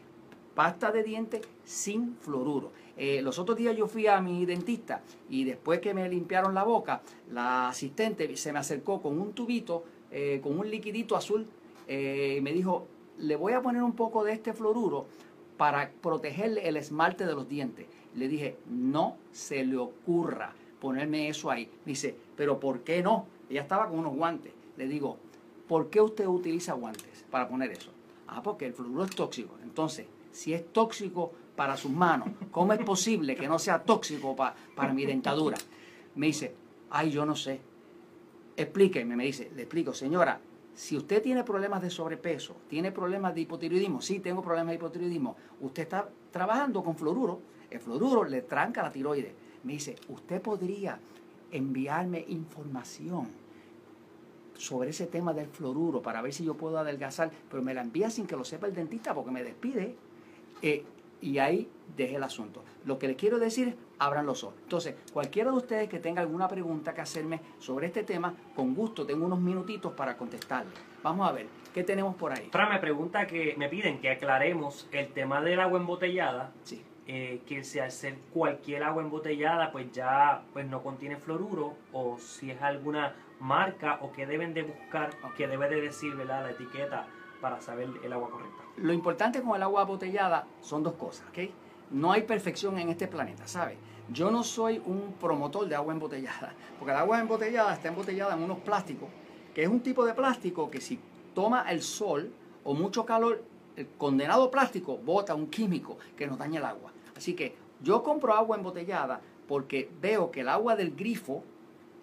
Pasta 0.54 0.90
de 0.90 1.02
dientes 1.02 1.42
sin 1.64 2.16
fluoruro. 2.16 2.72
Eh, 2.96 3.20
los 3.20 3.38
otros 3.38 3.58
días 3.58 3.76
yo 3.76 3.86
fui 3.86 4.06
a 4.06 4.20
mi 4.20 4.46
dentista 4.46 5.02
y 5.28 5.44
después 5.44 5.80
que 5.80 5.92
me 5.92 6.08
limpiaron 6.08 6.54
la 6.54 6.64
boca, 6.64 7.02
la 7.30 7.68
asistente 7.68 8.34
se 8.36 8.52
me 8.52 8.58
acercó 8.58 9.02
con 9.02 9.20
un 9.20 9.32
tubito, 9.32 9.84
eh, 10.10 10.40
con 10.42 10.58
un 10.58 10.70
liquidito 10.70 11.14
azul, 11.14 11.46
eh, 11.86 12.36
y 12.38 12.40
me 12.40 12.52
dijo, 12.52 12.86
le 13.18 13.36
voy 13.36 13.52
a 13.52 13.60
poner 13.60 13.82
un 13.82 13.92
poco 13.92 14.24
de 14.24 14.32
este 14.32 14.54
fluoruro 14.54 15.06
para 15.56 15.90
protegerle 16.02 16.68
el 16.68 16.76
esmalte 16.76 17.26
de 17.26 17.34
los 17.34 17.48
dientes. 17.48 17.86
Le 18.14 18.28
dije, 18.28 18.56
no 18.66 19.16
se 19.32 19.64
le 19.64 19.76
ocurra 19.76 20.54
ponerme 20.80 21.28
eso 21.28 21.50
ahí. 21.50 21.70
Dice, 21.84 22.14
pero 22.36 22.60
¿por 22.60 22.80
qué 22.80 23.02
no? 23.02 23.26
Ella 23.48 23.62
estaba 23.62 23.88
con 23.88 23.98
unos 23.98 24.14
guantes. 24.14 24.52
Le 24.76 24.86
digo, 24.86 25.18
¿por 25.68 25.90
qué 25.90 26.00
usted 26.00 26.26
utiliza 26.26 26.74
guantes 26.74 27.24
para 27.30 27.48
poner 27.48 27.70
eso? 27.72 27.90
Ah, 28.26 28.42
porque 28.42 28.66
el 28.66 28.74
fluoruro 28.74 29.04
es 29.04 29.10
tóxico. 29.10 29.56
Entonces, 29.62 30.06
si 30.32 30.52
es 30.52 30.72
tóxico 30.72 31.32
para 31.54 31.76
sus 31.76 31.90
manos, 31.90 32.28
¿cómo 32.50 32.72
es 32.72 32.84
posible 32.84 33.36
que 33.36 33.48
no 33.48 33.58
sea 33.58 33.82
tóxico 33.82 34.36
para 34.36 34.92
mi 34.92 35.06
dentadura? 35.06 35.56
Me 36.14 36.26
dice, 36.26 36.54
ay, 36.90 37.10
yo 37.10 37.24
no 37.24 37.34
sé. 37.34 37.60
Explíqueme, 38.56 39.16
me 39.16 39.24
dice, 39.24 39.50
le 39.54 39.62
explico, 39.62 39.92
señora, 39.92 40.40
si 40.74 40.96
usted 40.96 41.22
tiene 41.22 41.44
problemas 41.44 41.80
de 41.80 41.90
sobrepeso, 41.90 42.56
tiene 42.68 42.92
problemas 42.92 43.34
de 43.34 43.42
hipotiroidismo, 43.42 44.02
sí 44.02 44.20
tengo 44.20 44.42
problemas 44.42 44.72
de 44.72 44.76
hipotiroidismo, 44.76 45.36
usted 45.60 45.84
está 45.84 46.08
trabajando 46.30 46.82
con 46.82 46.96
fluoruro, 46.96 47.40
el 47.70 47.80
fluoruro 47.80 48.24
le 48.24 48.42
tranca 48.42 48.82
la 48.82 48.92
tiroides. 48.92 49.32
Me 49.64 49.74
dice, 49.74 49.96
usted 50.08 50.40
podría 50.40 50.98
enviarme 51.50 52.24
información 52.28 53.28
sobre 54.58 54.90
ese 54.90 55.06
tema 55.06 55.32
del 55.32 55.46
fluoruro 55.46 56.02
para 56.02 56.22
ver 56.22 56.32
si 56.32 56.44
yo 56.44 56.54
puedo 56.54 56.78
adelgazar, 56.78 57.30
pero 57.50 57.62
me 57.62 57.74
la 57.74 57.82
envía 57.82 58.10
sin 58.10 58.26
que 58.26 58.36
lo 58.36 58.44
sepa 58.44 58.66
el 58.66 58.74
dentista 58.74 59.14
porque 59.14 59.30
me 59.30 59.42
despide. 59.42 59.94
Eh, 60.62 60.84
y 61.20 61.38
ahí 61.38 61.68
deje 61.96 62.16
el 62.16 62.22
asunto. 62.22 62.62
Lo 62.84 62.98
que 62.98 63.08
les 63.08 63.16
quiero 63.16 63.38
decir 63.38 63.68
es, 63.68 63.74
abran 63.98 64.26
los 64.26 64.44
ojos. 64.44 64.56
Entonces, 64.62 64.94
cualquiera 65.12 65.50
de 65.50 65.56
ustedes 65.56 65.88
que 65.88 65.98
tenga 65.98 66.20
alguna 66.20 66.48
pregunta 66.48 66.94
que 66.94 67.00
hacerme 67.00 67.40
sobre 67.58 67.86
este 67.86 68.02
tema, 68.02 68.34
con 68.54 68.74
gusto 68.74 69.06
tengo 69.06 69.24
unos 69.24 69.40
minutitos 69.40 69.92
para 69.92 70.16
contestarle. 70.16 70.72
Vamos 71.02 71.28
a 71.28 71.32
ver, 71.32 71.46
¿qué 71.72 71.82
tenemos 71.82 72.14
por 72.16 72.32
ahí? 72.32 72.48
Fran, 72.50 72.70
me 72.70 72.78
pregunta 72.78 73.26
que 73.26 73.54
me 73.56 73.68
piden 73.68 74.00
que 74.00 74.10
aclaremos 74.10 74.88
el 74.92 75.08
tema 75.12 75.40
del 75.40 75.60
agua 75.60 75.78
embotellada. 75.78 76.52
Sí. 76.64 76.84
Eh, 77.08 77.42
que 77.46 77.62
si 77.62 77.78
hacer 77.78 78.16
cualquier 78.32 78.82
agua 78.82 79.00
embotellada 79.00 79.70
pues 79.70 79.92
ya 79.92 80.42
pues 80.52 80.66
no 80.66 80.82
contiene 80.82 81.16
fluoruro 81.16 81.74
o 81.92 82.18
si 82.18 82.50
es 82.50 82.60
alguna 82.60 83.14
marca 83.40 83.98
o 84.02 84.12
que 84.12 84.26
deben 84.26 84.54
de 84.54 84.62
buscar, 84.62 85.10
que 85.36 85.46
debe 85.46 85.68
de 85.68 85.80
decir 85.80 86.14
¿verdad? 86.14 86.44
la 86.44 86.50
etiqueta 86.50 87.06
para 87.40 87.60
saber 87.60 87.88
el 88.02 88.12
agua 88.12 88.30
correcta. 88.30 88.62
Lo 88.76 88.92
importante 88.92 89.42
con 89.42 89.56
el 89.56 89.62
agua 89.62 89.82
embotellada 89.82 90.46
son 90.60 90.82
dos 90.82 90.94
cosas, 90.94 91.26
¿ok? 91.28 91.50
No 91.90 92.12
hay 92.12 92.22
perfección 92.22 92.78
en 92.78 92.88
este 92.88 93.06
planeta, 93.06 93.46
¿sabe? 93.46 93.76
Yo 94.08 94.30
no 94.30 94.42
soy 94.42 94.80
un 94.84 95.14
promotor 95.20 95.68
de 95.68 95.74
agua 95.74 95.92
embotellada, 95.92 96.52
porque 96.78 96.92
el 96.92 96.98
agua 96.98 97.20
embotellada 97.20 97.74
está 97.74 97.88
embotellada 97.88 98.34
en 98.34 98.42
unos 98.42 98.58
plásticos, 98.58 99.08
que 99.54 99.62
es 99.62 99.68
un 99.68 99.80
tipo 99.80 100.04
de 100.04 100.14
plástico 100.14 100.70
que 100.70 100.80
si 100.80 100.98
toma 101.34 101.70
el 101.70 101.82
sol 101.82 102.32
o 102.64 102.74
mucho 102.74 103.04
calor, 103.04 103.42
el 103.76 103.88
condenado 103.98 104.50
plástico 104.50 104.96
bota 104.96 105.34
un 105.34 105.48
químico 105.48 105.98
que 106.16 106.26
nos 106.26 106.38
daña 106.38 106.60
el 106.60 106.66
agua. 106.66 106.92
Así 107.16 107.34
que 107.34 107.54
yo 107.80 108.02
compro 108.02 108.34
agua 108.34 108.56
embotellada 108.56 109.20
porque 109.46 109.90
veo 110.00 110.30
que 110.30 110.40
el 110.40 110.48
agua 110.48 110.76
del 110.76 110.94
grifo, 110.94 111.44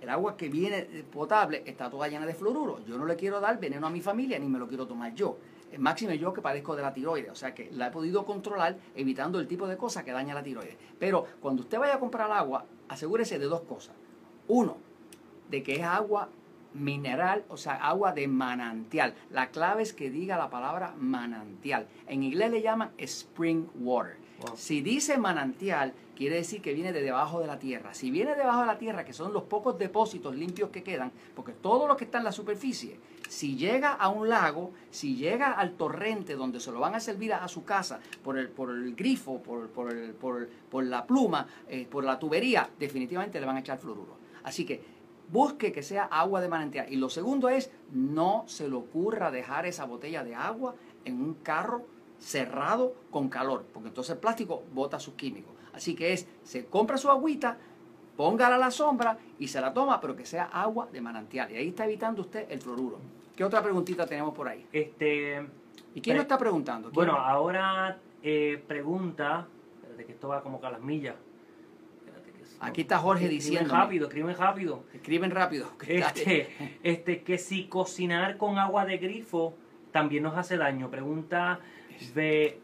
el 0.04 0.10
agua 0.10 0.36
que 0.36 0.50
viene 0.50 0.82
potable, 1.12 1.64
está 1.66 1.90
toda 1.90 2.10
llena 2.10 2.26
de 2.26 2.34
fluoruro. 2.34 2.84
Yo 2.86 2.98
no 2.98 3.06
le 3.06 3.16
quiero 3.16 3.40
dar 3.40 3.58
veneno 3.58 3.88
a 3.88 3.90
mi 3.90 4.02
familia 4.02 4.38
ni 4.38 4.48
me 4.48 4.60
lo 4.60 4.68
quiero 4.68 4.86
tomar 4.86 5.16
yo. 5.16 5.38
Máxime 5.78 6.18
yo 6.20 6.34
que 6.34 6.42
padezco 6.42 6.76
de 6.76 6.82
la 6.82 6.94
tiroides, 6.94 7.32
o 7.32 7.36
sea 7.36 7.54
que 7.54 7.72
la 7.72 7.88
he 7.88 7.92
podido 7.92 8.26
controlar 8.26 8.78
evitando 8.96 9.40
el 9.40 9.48
tipo 9.48 9.66
de 9.66 9.78
cosas 9.78 10.04
que 10.04 10.12
daña 10.12 10.34
la 10.34 10.44
tiroides. 10.44 10.76
Pero 11.00 11.26
cuando 11.40 11.62
usted 11.62 11.80
vaya 11.80 11.96
a 11.96 12.00
comprar 12.00 12.30
agua, 12.32 12.66
asegúrese 12.90 13.40
de 13.40 13.46
dos 13.46 13.62
cosas. 13.62 13.96
Uno, 14.50 14.76
de 15.50 15.64
que 15.64 15.78
es 15.78 15.84
agua 15.84 16.30
mineral, 16.74 17.46
o 17.48 17.56
sea, 17.56 17.76
agua 17.76 18.12
de 18.12 18.28
manantial. 18.28 19.16
La 19.32 19.52
clave 19.52 19.84
es 19.84 19.94
que 19.94 20.10
diga 20.10 20.38
la 20.38 20.50
palabra 20.50 20.94
manantial. 20.98 21.88
En 22.08 22.24
inglés 22.24 22.52
le 22.52 22.62
llaman 22.62 22.92
spring 22.98 23.68
water. 23.80 24.18
Si 24.56 24.82
dice 24.82 25.18
manantial, 25.18 25.94
quiere 26.16 26.36
decir 26.36 26.62
que 26.62 26.74
viene 26.74 26.94
de 26.94 27.02
debajo 27.02 27.40
de 27.40 27.48
la 27.48 27.60
tierra. 27.60 27.94
Si 27.94 28.12
viene 28.12 28.36
debajo 28.36 28.62
de 28.62 28.68
la 28.68 28.78
tierra, 28.78 29.06
que 29.06 29.14
son 29.14 29.34
los 29.34 29.44
pocos 29.44 29.78
depósitos 29.78 30.36
limpios 30.36 30.70
que 30.70 30.84
quedan, 30.84 31.12
porque 31.36 31.54
todo 31.54 31.88
lo 31.88 31.98
que 31.98 32.06
está 32.06 32.20
en 32.20 32.24
la 32.24 32.32
superficie, 32.32 33.00
si 33.30 33.56
llega 33.56 33.94
a 33.94 34.10
un 34.10 34.30
lago, 34.30 34.72
si 34.92 35.16
llega 35.16 35.54
al 35.54 35.74
torrente 35.74 36.36
donde 36.36 36.60
se 36.60 36.72
lo 36.72 36.80
van 36.80 36.96
a 36.96 37.00
servir 37.00 37.34
a, 37.34 37.48
su 37.48 37.64
casa 37.64 38.00
por 38.24 38.38
el, 38.38 38.50
por 38.50 38.70
el 38.70 38.96
grifo, 38.96 39.42
por, 39.42 39.70
por, 39.70 40.84
la 40.84 41.06
pluma, 41.06 41.48
eh, 41.68 41.88
por 41.90 42.04
la 42.04 42.20
tubería, 42.20 42.70
definitivamente 42.78 43.40
le 43.40 43.46
van 43.46 43.58
a 43.58 43.60
echar 43.60 43.80
fluoruro. 43.80 44.18
Así 44.44 44.66
que 44.66 44.84
busque 45.32 45.72
que 45.72 45.84
sea 45.84 46.04
agua 46.06 46.42
de 46.42 46.48
manantial. 46.48 46.92
Y 46.92 46.98
lo 46.98 47.10
segundo 47.10 47.50
es, 47.50 47.72
no 47.92 48.44
se 48.48 48.68
le 48.68 48.76
ocurra 48.76 49.32
dejar 49.32 49.66
esa 49.66 49.86
botella 49.86 50.24
de 50.24 50.36
agua 50.36 50.76
en 51.06 51.22
un 51.22 51.34
carro 51.36 51.86
cerrado 52.20 52.94
con 53.12 53.30
calor, 53.30 53.66
porque 53.74 53.90
entonces 53.90 54.14
el 54.14 54.20
plástico 54.20 54.64
bota 54.74 55.00
sus 55.00 55.16
químicos. 55.16 55.53
Así 55.74 55.96
que 55.96 56.14
es, 56.14 56.28
se 56.44 56.66
compra 56.66 56.98
su 56.98 57.10
agüita, 57.10 57.58
póngala 58.16 58.56
a 58.56 58.60
la 58.60 58.72
sombra 58.72 59.18
y 59.40 59.48
se 59.48 59.60
la 59.60 59.74
toma, 59.74 60.00
pero 60.00 60.16
que 60.16 60.26
sea 60.26 60.46
agua 60.46 60.88
de 60.92 61.02
manantial. 61.02 61.52
Y 61.52 61.56
ahí 61.56 61.70
está 61.70 61.86
evitando 61.86 62.22
usted 62.22 62.46
el 62.50 62.60
fluoruro. 62.60 63.00
¿Qué 63.36 63.44
otra 63.44 63.64
preguntita 63.64 64.06
tenemos 64.06 64.34
por 64.34 64.48
ahí? 64.48 64.66
Este, 64.72 65.44
¿Y 65.96 66.02
quién 66.02 66.18
lo 66.18 66.22
está 66.22 66.38
preguntando? 66.38 66.92
Bueno, 66.92 67.14
ahora 67.14 67.98
eh, 68.22 68.64
pregunta, 68.68 69.48
espérate 69.76 70.06
que 70.06 70.12
esto 70.14 70.28
va 70.28 70.42
como 70.44 70.62
que 70.62 70.68
a 70.68 70.72
las 70.72 70.82
millas. 70.82 71.16
Aquí 72.60 72.82
está 72.82 72.98
Jorge 72.98 73.28
diciendo. 73.28 73.62
Escriben 73.62 73.82
rápido, 73.82 74.08
escriben 74.08 74.38
rápido. 74.38 74.84
Escriben 74.94 75.32
rápido. 75.32 75.68
Este, 75.86 76.50
este, 76.82 77.22
que 77.24 77.38
si 77.38 77.66
cocinar 77.66 78.38
con 78.38 78.58
agua 78.58 78.86
de 78.86 78.98
grifo 78.98 79.56
también 79.92 80.24
nos 80.24 80.38
hace 80.38 80.56
daño. 80.58 80.90
Pregunta 80.90 81.60
Ve, 82.16 82.62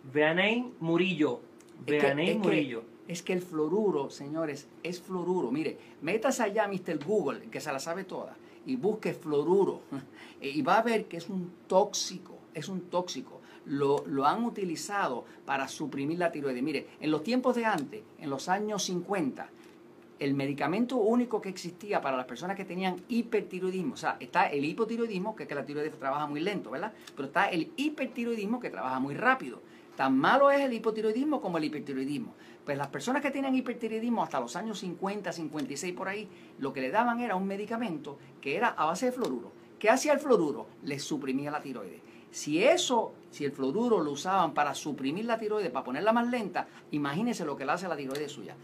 Murillo. 0.79 1.41
Veaney 1.85 2.35
Murillo. 2.35 2.83
Es 3.09 3.23
que 3.23 3.33
el 3.33 3.41
fluoruro, 3.41 4.11
señores, 4.11 4.67
es 4.83 5.01
fluoruro. 5.01 5.51
Mire, 5.51 5.79
metas 6.03 6.39
allá 6.39 6.67
Mr. 6.67 7.03
Google, 7.03 7.49
que 7.49 7.59
se 7.59 7.73
la 7.73 7.79
sabe 7.79 8.03
toda, 8.03 8.37
y 8.67 8.75
busque 8.75 9.15
fluoruro. 9.15 9.81
y 10.41 10.61
va 10.61 10.77
a 10.77 10.83
ver 10.83 11.05
que 11.05 11.17
es 11.17 11.27
un 11.27 11.51
tóxico, 11.65 12.37
es 12.53 12.69
un 12.69 12.81
tóxico. 12.81 13.41
Lo, 13.65 14.05
lo, 14.05 14.27
han 14.27 14.43
utilizado 14.43 15.25
para 15.43 15.67
suprimir 15.67 16.19
la 16.19 16.31
tiroides. 16.31 16.61
Mire, 16.61 16.87
en 17.01 17.09
los 17.09 17.23
tiempos 17.23 17.55
de 17.55 17.65
antes, 17.65 18.03
en 18.19 18.29
los 18.29 18.47
años 18.47 18.83
50, 18.83 19.49
el 20.19 20.35
medicamento 20.35 20.97
único 20.97 21.41
que 21.41 21.49
existía 21.49 22.01
para 22.01 22.15
las 22.15 22.27
personas 22.27 22.55
que 22.55 22.65
tenían 22.65 23.01
hipertiroidismo, 23.07 23.95
o 23.95 23.97
sea, 23.97 24.17
está 24.19 24.47
el 24.51 24.65
hipotiroidismo, 24.65 25.35
que 25.35 25.43
es 25.43 25.49
que 25.49 25.55
la 25.55 25.65
tiroides 25.65 25.97
trabaja 25.97 26.27
muy 26.27 26.41
lento, 26.41 26.69
¿verdad? 26.69 26.93
Pero 27.15 27.29
está 27.29 27.49
el 27.49 27.71
hipertiroidismo 27.75 28.59
que 28.59 28.69
trabaja 28.69 28.99
muy 28.99 29.15
rápido. 29.15 29.61
Tan 30.00 30.18
malo 30.18 30.50
es 30.50 30.62
el 30.62 30.72
hipotiroidismo 30.72 31.41
como 31.41 31.58
el 31.58 31.65
hipertiroidismo. 31.65 32.34
Pues 32.63 32.77
las 32.77 32.88
personas 32.88 33.22
que 33.22 33.32
tenían 33.32 33.53
hipertiroidismo 33.53 34.24
hasta 34.24 34.39
los 34.39 34.56
años 34.56 34.79
50, 34.79 35.29
56 35.34 35.94
por 35.94 36.08
ahí, 36.08 36.29
lo 36.58 36.72
que 36.72 36.79
le 36.79 36.89
daban 36.89 37.20
era 37.20 37.36
un 37.36 37.46
medicamento 37.46 38.18
que 38.39 38.56
era 38.56 38.70
a 38.70 38.86
base 38.86 39.08
de 39.08 39.12
fluoruro. 39.12 39.51
¿Qué 39.77 39.89
hacía 39.89 40.13
el 40.13 40.22
fluoruro? 40.22 40.68
Les 40.84 41.03
suprimía 41.03 41.51
la 41.51 41.60
tiroides. 41.60 42.00
Si 42.32 42.63
eso, 42.63 43.12
si 43.29 43.44
el 43.44 43.51
fluoruro 43.51 44.00
lo 44.00 44.12
usaban 44.12 44.53
para 44.53 44.74
suprimir 44.74 45.25
la 45.25 45.38
tiroides, 45.38 45.70
para 45.70 45.84
ponerla 45.84 46.13
más 46.13 46.29
lenta, 46.29 46.70
imagínense 46.91 47.44
lo 47.44 47.58
que 47.58 47.65
le 47.65 47.74
hace 47.74 47.89
la 47.89 47.98
tiroides 47.98 48.32
suya 48.32 48.56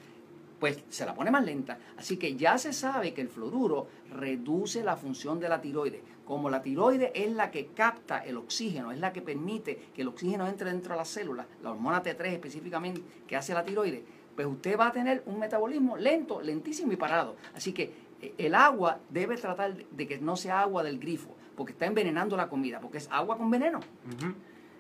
pues 0.60 0.84
se 0.90 1.06
la 1.06 1.14
pone 1.14 1.32
más 1.32 1.44
lenta. 1.44 1.78
Así 1.98 2.18
que 2.18 2.36
ya 2.36 2.58
se 2.58 2.74
sabe 2.74 3.14
que 3.14 3.22
el 3.22 3.30
fluoruro 3.30 3.88
reduce 4.12 4.84
la 4.84 4.96
función 4.96 5.40
de 5.40 5.50
la 5.50 5.62
tiroides. 5.62 6.02
Como 6.26 6.50
la 6.50 6.62
tiroides 6.62 7.12
es 7.14 7.32
la 7.32 7.52
que 7.52 7.68
capta 7.68 8.20
el 8.20 8.38
oxígeno, 8.38 8.92
es 8.92 9.00
la 9.00 9.14
que 9.14 9.22
permite 9.22 9.90
que 9.94 10.02
el 10.02 10.08
oxígeno 10.08 10.48
entre 10.48 10.72
dentro 10.72 10.94
de 10.94 10.98
las 10.98 11.10
células, 11.10 11.46
la 11.62 11.72
hormona 11.72 12.02
T3 12.02 12.26
específicamente 12.26 13.02
que 13.28 13.36
hace 13.36 13.54
la 13.54 13.64
tiroides, 13.64 14.04
pues 14.36 14.48
usted 14.48 14.78
va 14.78 14.88
a 14.88 14.92
tener 14.92 15.24
un 15.26 15.40
metabolismo 15.40 15.98
lento, 15.98 16.42
lentísimo 16.42 16.92
y 16.92 16.96
parado. 16.96 17.36
Así 17.54 17.74
que 17.74 17.94
eh, 18.22 18.34
el 18.38 18.56
agua 18.56 19.00
debe 19.10 19.38
tratar 19.38 19.76
de 19.76 20.08
que 20.08 20.18
no 20.20 20.36
sea 20.36 20.62
agua 20.62 20.84
del 20.84 21.00
grifo, 21.00 21.36
porque 21.56 21.74
está 21.74 21.86
envenenando 21.86 22.36
la 22.36 22.50
comida, 22.50 22.80
porque 22.80 22.98
es 22.98 23.08
agua 23.12 23.38
con 23.38 23.50
veneno. 23.50 23.80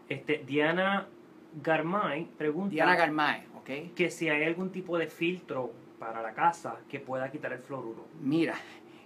este, 0.09 0.43
Diana 0.45 1.07
Garmay 1.61 2.25
pregunta. 2.37 2.71
Diana 2.71 2.95
Garmay 2.95 3.55
que 3.65 4.11
si 4.11 4.29
hay 4.29 4.43
algún 4.43 4.71
tipo 4.71 4.97
de 4.97 5.07
filtro 5.07 5.73
para 5.97 6.21
la 6.21 6.33
casa 6.33 6.77
que 6.87 6.99
pueda 6.99 7.31
quitar 7.31 7.51
el 7.51 7.59
fluoruro. 7.59 8.05
Mira, 8.21 8.55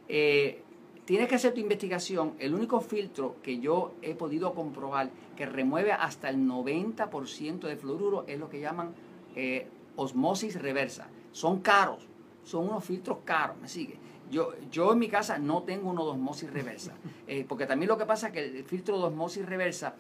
eh, 0.08 0.62
tienes 1.06 1.30
que 1.30 1.36
hacer 1.36 1.54
tu 1.54 1.62
investigación. 1.62 2.34
El 2.40 2.54
único 2.54 2.82
filtro 2.82 3.38
que 3.42 3.60
yo 3.60 3.94
he 4.02 4.16
podido 4.16 4.54
comprobar 4.54 5.10
que 5.38 5.46
remueve 5.46 5.94
hasta 5.94 6.30
el 6.30 6.38
90% 6.40 7.60
de 7.62 7.78
fluoruro 7.78 8.26
es 8.28 8.38
lo 8.38 8.50
que 8.50 8.60
llaman 8.60 8.94
eh, 9.36 9.68
osmosis 9.96 10.62
reversa. 10.62 11.08
Son 11.32 11.62
caros, 11.62 12.06
son 12.44 12.68
unos 12.68 12.84
filtros 12.84 13.20
caros, 13.24 13.58
¿me 13.62 13.70
sigue? 13.70 13.98
Yo, 14.30 14.54
yo 14.70 14.92
en 14.92 15.00
mi 15.00 15.08
casa 15.08 15.40
no 15.40 15.64
tengo 15.64 15.90
uno 15.90 16.04
de 16.04 16.12
osmosis 16.12 16.52
reversa, 16.52 16.94
eh, 17.28 17.46
porque 17.48 17.66
también 17.66 17.88
lo 17.88 17.98
que 17.98 18.06
pasa 18.06 18.28
es 18.28 18.34
que 18.34 18.46
el 18.46 18.64
filtro 18.66 18.98
de 18.98 19.06
osmosis 19.06 19.46
reversa 19.46 19.96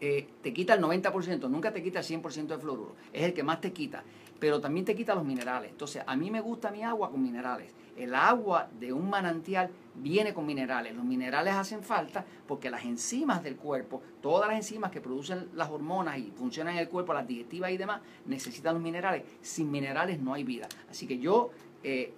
eh, 0.00 0.28
te 0.42 0.52
quita 0.52 0.74
el 0.74 0.82
90%, 0.82 1.48
nunca 1.48 1.72
te 1.72 1.82
quita 1.82 2.00
el 2.00 2.04
100% 2.04 2.46
de 2.46 2.58
fluoruro, 2.58 2.94
es 3.12 3.22
el 3.22 3.32
que 3.32 3.42
más 3.42 3.60
te 3.60 3.72
quita, 3.72 4.02
pero 4.38 4.60
también 4.60 4.84
te 4.84 4.94
quita 4.94 5.14
los 5.14 5.24
minerales. 5.24 5.70
Entonces, 5.70 6.02
a 6.06 6.16
mí 6.16 6.30
me 6.30 6.40
gusta 6.40 6.70
mi 6.70 6.82
agua 6.82 7.10
con 7.10 7.22
minerales. 7.22 7.72
El 7.96 8.14
agua 8.14 8.68
de 8.78 8.92
un 8.92 9.08
manantial 9.08 9.70
viene 9.94 10.34
con 10.34 10.44
minerales. 10.44 10.94
Los 10.94 11.04
minerales 11.04 11.54
hacen 11.54 11.82
falta 11.82 12.26
porque 12.46 12.68
las 12.68 12.84
enzimas 12.84 13.42
del 13.42 13.56
cuerpo, 13.56 14.02
todas 14.20 14.48
las 14.48 14.58
enzimas 14.58 14.90
que 14.90 15.00
producen 15.00 15.48
las 15.54 15.70
hormonas 15.70 16.18
y 16.18 16.30
funcionan 16.36 16.74
en 16.74 16.80
el 16.80 16.88
cuerpo, 16.88 17.14
las 17.14 17.26
digestivas 17.26 17.70
y 17.70 17.78
demás, 17.78 18.02
necesitan 18.26 18.74
los 18.74 18.82
minerales. 18.82 19.22
Sin 19.40 19.70
minerales 19.70 20.20
no 20.20 20.34
hay 20.34 20.44
vida. 20.44 20.68
Así 20.90 21.06
que 21.06 21.18
yo 21.18 21.50
eh, 21.82 22.12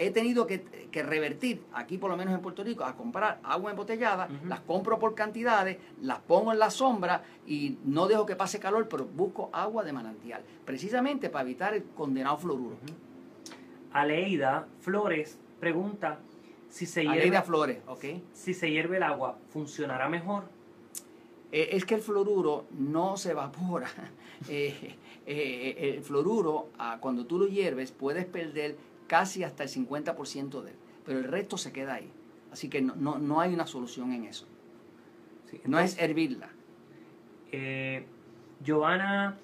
he 0.00 0.10
tenido 0.10 0.46
que, 0.46 0.64
revertir, 0.92 1.62
aquí 1.74 1.98
por 1.98 2.10
lo 2.10 2.16
menos 2.16 2.34
en 2.34 2.40
Puerto 2.40 2.64
Rico, 2.64 2.84
a 2.84 2.96
comprar 2.96 3.38
agua 3.42 3.70
embotellada, 3.70 4.28
las 4.46 4.60
compro 4.60 4.98
por 4.98 5.14
cantidades, 5.14 5.76
las 6.00 6.20
pongo 6.20 6.52
en 6.52 6.58
la 6.58 6.70
sombra 6.70 7.22
y 7.46 7.76
no 7.84 8.08
dejo 8.08 8.24
que 8.24 8.34
pase 8.34 8.58
calor, 8.58 8.88
pero 8.88 9.04
busco 9.04 9.50
agua 9.52 9.84
de 9.84 9.92
manantial, 9.92 10.42
precisamente 10.64 11.28
para 11.28 11.44
evitar 11.44 11.74
el 11.74 11.84
condenado 11.84 12.38
fluoruro. 12.38 12.76
Aleida 13.92 14.68
Flores 14.80 15.38
pregunta 15.58 16.20
Si 16.70 16.86
se 16.86 17.00
Aleida 17.00 17.24
hierve, 17.24 17.42
Flores, 17.42 17.78
¿ok? 17.86 18.04
si 18.32 18.54
se 18.54 18.70
hierve 18.70 18.96
el 18.96 19.02
agua, 19.02 19.36
¿funcionará 19.50 20.08
mejor? 20.08 20.44
Eh, 21.52 21.70
es 21.72 21.84
que 21.84 21.96
el 21.96 22.00
fluoruro 22.00 22.64
no 22.78 23.16
se 23.16 23.32
evapora. 23.32 23.88
Eh, 24.46 24.96
eh, 25.26 25.94
el 25.96 26.02
fluoruro, 26.02 26.70
ah, 26.78 26.96
cuando 26.98 27.26
tú 27.26 27.38
lo 27.38 27.46
hierves, 27.46 27.92
puedes 27.92 28.24
perder 28.24 28.74
casi 29.10 29.42
hasta 29.42 29.64
el 29.64 29.68
50% 29.68 30.62
de 30.62 30.70
él, 30.70 30.76
pero 31.04 31.18
el 31.18 31.24
resto 31.24 31.58
se 31.58 31.72
queda 31.72 31.94
ahí. 31.94 32.08
Así 32.52 32.68
que 32.68 32.80
no, 32.80 32.94
no, 32.94 33.18
no 33.18 33.40
hay 33.40 33.52
una 33.52 33.66
solución 33.66 34.12
en 34.12 34.22
eso. 34.22 34.46
Sí, 35.50 35.60
No 35.64 35.80
es 35.80 35.98
hervirla. 35.98 36.48
Eh, 37.50 38.06
Giovanna 38.62 39.36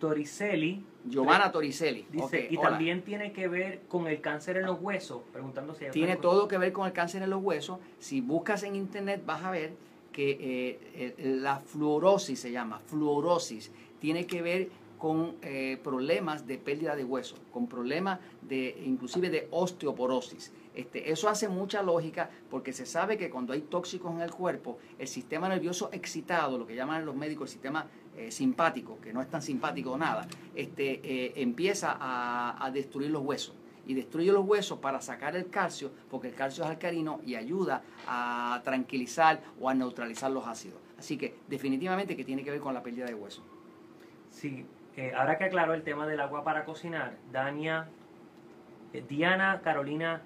Toricelli 0.00 0.84
Giovanna 1.04 1.52
Toricelli. 1.52 2.04
dice, 2.10 2.48
y 2.50 2.56
hola. 2.56 2.70
también 2.70 3.02
tiene 3.02 3.32
que 3.32 3.46
ver 3.46 3.82
con 3.88 4.08
el 4.08 4.20
cáncer 4.20 4.56
en 4.56 4.66
los 4.66 4.80
huesos, 4.80 5.22
otra 5.32 5.64
Tiene 5.92 6.16
cosa. 6.16 6.20
todo 6.20 6.48
que 6.48 6.58
ver 6.58 6.72
con 6.72 6.88
el 6.88 6.92
cáncer 6.92 7.22
en 7.22 7.30
los 7.30 7.40
huesos. 7.40 7.78
Si 8.00 8.20
buscas 8.20 8.64
en 8.64 8.74
internet 8.74 9.22
vas 9.24 9.44
a 9.44 9.52
ver 9.52 9.74
que 10.10 10.32
eh, 10.32 11.14
eh, 11.18 11.36
la 11.40 11.60
fluorosis 11.60 12.40
se 12.40 12.50
llama, 12.50 12.80
fluorosis, 12.80 13.70
tiene 14.00 14.26
que 14.26 14.42
ver 14.42 14.68
con 14.98 15.36
eh, 15.42 15.78
problemas 15.82 16.46
de 16.46 16.58
pérdida 16.58 16.96
de 16.96 17.04
hueso, 17.04 17.36
con 17.52 17.68
problemas 17.68 18.18
de 18.42 18.82
inclusive 18.84 19.30
de 19.30 19.48
osteoporosis. 19.50 20.52
Este, 20.74 21.10
eso 21.10 21.28
hace 21.28 21.48
mucha 21.48 21.82
lógica 21.82 22.30
porque 22.50 22.72
se 22.72 22.86
sabe 22.86 23.16
que 23.16 23.30
cuando 23.30 23.52
hay 23.52 23.62
tóxicos 23.62 24.12
en 24.12 24.20
el 24.20 24.30
cuerpo, 24.30 24.78
el 24.98 25.08
sistema 25.08 25.48
nervioso 25.48 25.88
excitado, 25.92 26.58
lo 26.58 26.66
que 26.66 26.74
llaman 26.74 27.06
los 27.06 27.16
médicos 27.16 27.48
el 27.48 27.52
sistema 27.52 27.86
eh, 28.16 28.30
simpático, 28.30 28.98
que 29.00 29.12
no 29.12 29.22
es 29.22 29.30
tan 29.30 29.42
simpático 29.42 29.96
nada, 29.96 30.26
este, 30.54 31.00
eh, 31.02 31.32
empieza 31.36 31.96
a, 31.98 32.64
a 32.64 32.70
destruir 32.70 33.10
los 33.10 33.22
huesos 33.22 33.54
y 33.86 33.94
destruye 33.94 34.30
los 34.30 34.46
huesos 34.46 34.78
para 34.80 35.00
sacar 35.00 35.34
el 35.34 35.48
calcio, 35.48 35.90
porque 36.10 36.28
el 36.28 36.34
calcio 36.34 36.62
es 36.62 36.70
alcalino 36.70 37.20
y 37.24 37.36
ayuda 37.36 37.82
a 38.06 38.60
tranquilizar 38.62 39.40
o 39.58 39.70
a 39.70 39.74
neutralizar 39.74 40.30
los 40.30 40.46
ácidos. 40.46 40.78
Así 40.98 41.16
que 41.16 41.34
definitivamente 41.48 42.14
que 42.14 42.24
tiene 42.24 42.44
que 42.44 42.50
ver 42.50 42.60
con 42.60 42.74
la 42.74 42.82
pérdida 42.82 43.06
de 43.06 43.14
hueso. 43.14 43.42
Sí, 44.30 44.66
eh, 44.98 45.12
ahora 45.16 45.38
que 45.38 45.44
aclaró 45.44 45.74
el 45.74 45.82
tema 45.82 46.08
del 46.08 46.18
agua 46.18 46.42
para 46.42 46.64
cocinar, 46.64 47.14
Dania, 47.30 47.86
eh, 48.92 49.04
Diana 49.08 49.60
Carolina 49.62 50.22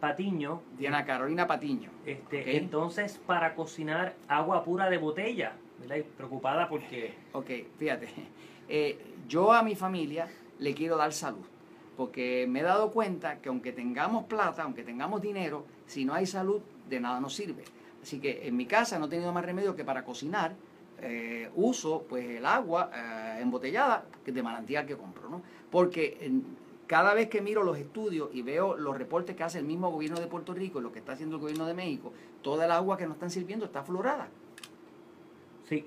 Patiño, 0.00 0.60
Diana 0.76 1.04
Carolina 1.04 1.46
Patiño. 1.46 1.90
este, 2.04 2.56
entonces 2.56 3.20
para 3.24 3.54
cocinar 3.54 4.14
agua 4.26 4.64
pura 4.64 4.90
de 4.90 4.98
botella, 4.98 5.52
¿verdad? 5.78 5.96
Y 5.98 6.02
preocupada 6.02 6.68
porque 6.68 7.14
Ok, 7.30 7.48
fíjate, 7.78 8.08
eh, 8.68 8.98
yo 9.28 9.52
a 9.52 9.62
mi 9.62 9.76
familia 9.76 10.26
le 10.58 10.74
quiero 10.74 10.96
dar 10.96 11.12
salud, 11.12 11.46
porque 11.96 12.44
me 12.48 12.58
he 12.58 12.64
dado 12.64 12.90
cuenta 12.90 13.38
que 13.38 13.50
aunque 13.50 13.70
tengamos 13.70 14.24
plata, 14.24 14.64
aunque 14.64 14.82
tengamos 14.82 15.22
dinero, 15.22 15.64
si 15.86 16.04
no 16.04 16.14
hay 16.14 16.26
salud, 16.26 16.60
de 16.88 16.98
nada 16.98 17.20
nos 17.20 17.36
sirve. 17.36 17.62
Así 18.02 18.18
que 18.18 18.48
en 18.48 18.56
mi 18.56 18.66
casa 18.66 18.98
no 18.98 19.06
he 19.06 19.10
tenido 19.10 19.32
más 19.32 19.44
remedio 19.44 19.76
que 19.76 19.84
para 19.84 20.02
cocinar 20.02 20.56
eh, 21.00 21.50
uso 21.54 22.04
pues 22.08 22.28
el 22.28 22.46
agua 22.46 22.90
eh, 22.94 23.38
embotellada 23.40 24.04
de 24.24 24.42
manantial 24.42 24.86
que 24.86 24.96
compro, 24.96 25.28
¿no? 25.28 25.42
Porque 25.70 26.30
cada 26.86 27.14
vez 27.14 27.28
que 27.28 27.40
miro 27.40 27.62
los 27.62 27.78
estudios 27.78 28.30
y 28.32 28.42
veo 28.42 28.76
los 28.76 28.96
reportes 28.96 29.36
que 29.36 29.44
hace 29.44 29.58
el 29.58 29.64
mismo 29.64 29.90
gobierno 29.90 30.18
de 30.18 30.26
Puerto 30.26 30.54
Rico 30.54 30.80
y 30.80 30.82
lo 30.82 30.90
que 30.90 30.98
está 30.98 31.12
haciendo 31.12 31.36
el 31.36 31.42
gobierno 31.42 31.66
de 31.66 31.74
México, 31.74 32.12
toda 32.42 32.64
el 32.64 32.72
agua 32.72 32.96
que 32.96 33.06
nos 33.06 33.14
están 33.14 33.30
sirviendo 33.30 33.66
está 33.66 33.82
fluorada. 33.82 34.28
Sí. 35.68 35.86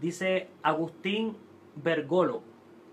Dice 0.00 0.48
Agustín 0.62 1.36
Bergolo. 1.76 2.42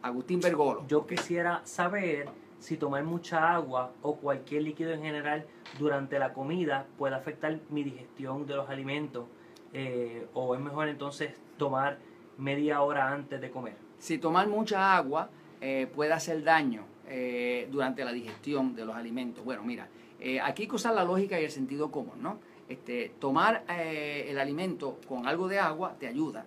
Agustín 0.02 0.42
Bergolo. 0.42 0.86
Yo 0.88 1.08
quisiera 1.08 1.62
saber 1.66 2.28
si 2.60 2.78
tomar 2.78 3.04
mucha 3.04 3.54
agua 3.54 3.92
o 4.02 4.18
cualquier 4.18 4.64
líquido 4.64 4.92
en 4.92 5.02
general 5.02 5.46
durante 5.80 6.20
la 6.20 6.34
comida 6.34 6.86
puede 6.98 7.16
afectar 7.16 7.60
mi 7.70 7.84
digestión 7.84 8.46
de 8.46 8.56
los 8.56 8.70
alimentos 8.70 9.26
eh, 9.74 10.28
o 10.34 10.56
es 10.56 10.62
mejor 10.62 10.88
entonces 10.88 11.34
tomar 11.58 11.98
media 12.38 12.82
hora 12.82 13.12
antes 13.12 13.40
de 13.40 13.52
comer. 13.52 13.76
Si 14.00 14.18
tomar 14.18 14.48
mucha 14.48 14.96
agua 14.96 15.30
eh, 15.62 15.88
puede 15.94 16.14
hacer 16.14 16.44
daño 16.44 16.86
eh, 17.08 17.68
durante 17.72 18.04
la 18.04 18.12
digestión 18.12 18.76
de 18.76 18.86
los 18.86 18.96
alimentos. 18.96 19.44
Bueno, 19.44 19.64
mira, 19.64 19.88
eh, 20.20 20.40
aquí 20.40 20.68
hay 20.72 20.96
la 20.96 21.04
lógica 21.04 21.40
y 21.40 21.46
el 21.46 21.52
sentido 21.52 21.92
común, 21.92 22.22
¿no? 22.22 22.40
Este, 22.70 23.12
tomar 23.20 23.66
eh, 23.70 24.28
el 24.30 24.40
alimento 24.40 24.98
con 25.08 25.28
algo 25.28 25.48
de 25.48 25.60
agua 25.60 25.96
te 26.00 26.08
ayuda. 26.08 26.46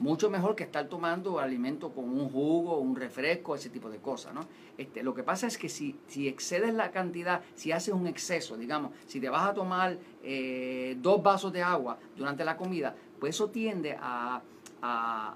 Mucho 0.00 0.30
mejor 0.30 0.56
que 0.56 0.64
estar 0.64 0.88
tomando 0.88 1.38
alimento 1.38 1.92
con 1.92 2.04
un 2.08 2.28
jugo, 2.30 2.78
un 2.78 2.96
refresco, 2.96 3.54
ese 3.54 3.68
tipo 3.68 3.90
de 3.90 3.98
cosas, 3.98 4.32
¿no? 4.34 4.46
Este, 4.78 5.02
lo 5.02 5.14
que 5.14 5.22
pasa 5.22 5.46
es 5.46 5.58
que 5.58 5.68
si, 5.68 5.94
si 6.06 6.26
excedes 6.26 6.72
la 6.74 6.90
cantidad, 6.90 7.42
si 7.54 7.70
haces 7.70 7.92
un 7.94 8.06
exceso, 8.06 8.56
digamos, 8.56 8.92
si 9.06 9.20
te 9.20 9.28
vas 9.28 9.48
a 9.50 9.54
tomar 9.54 9.98
eh, 10.22 10.96
dos 11.00 11.22
vasos 11.22 11.52
de 11.52 11.62
agua 11.62 11.98
durante 12.16 12.44
la 12.46 12.56
comida, 12.56 12.96
pues 13.18 13.34
eso 13.36 13.50
tiende 13.50 13.96
a, 14.00 14.40
a- 14.80 15.34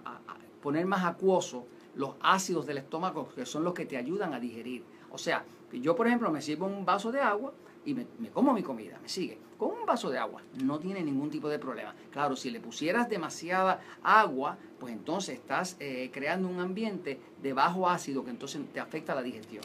poner 0.62 0.86
más 0.86 1.04
acuoso 1.04 1.66
los 1.94 2.14
ácidos 2.20 2.64
del 2.66 2.78
estómago, 2.78 3.28
que 3.34 3.44
son 3.44 3.64
los 3.64 3.74
que 3.74 3.84
te 3.84 3.98
ayudan 3.98 4.32
a 4.32 4.40
digerir. 4.40 4.82
O 5.10 5.18
sea, 5.18 5.44
yo, 5.72 5.94
por 5.94 6.06
ejemplo, 6.06 6.30
me 6.30 6.40
sirvo 6.40 6.66
un 6.66 6.86
vaso 6.86 7.12
de 7.12 7.20
agua 7.20 7.52
y 7.84 7.92
me 7.92 8.06
como 8.32 8.54
mi 8.54 8.62
comida, 8.62 8.98
me 9.02 9.08
sigue. 9.10 9.38
Con 9.58 9.70
un 9.70 9.86
vaso 9.86 10.10
de 10.10 10.18
agua 10.18 10.42
no 10.62 10.78
tiene 10.78 11.02
ningún 11.02 11.30
tipo 11.30 11.48
de 11.48 11.58
problema. 11.58 11.94
Claro, 12.10 12.36
si 12.36 12.50
le 12.50 12.60
pusieras 12.60 13.08
demasiada 13.08 13.80
agua, 14.02 14.58
pues 14.80 14.92
entonces 14.92 15.36
estás 15.36 15.76
eh, 15.80 16.10
creando 16.12 16.48
un 16.48 16.60
ambiente 16.60 17.20
de 17.42 17.52
bajo 17.52 17.88
ácido 17.88 18.24
que 18.24 18.30
entonces 18.30 18.62
te 18.72 18.80
afecta 18.80 19.14
la 19.14 19.22
digestión. 19.22 19.64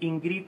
Ingrid 0.00 0.46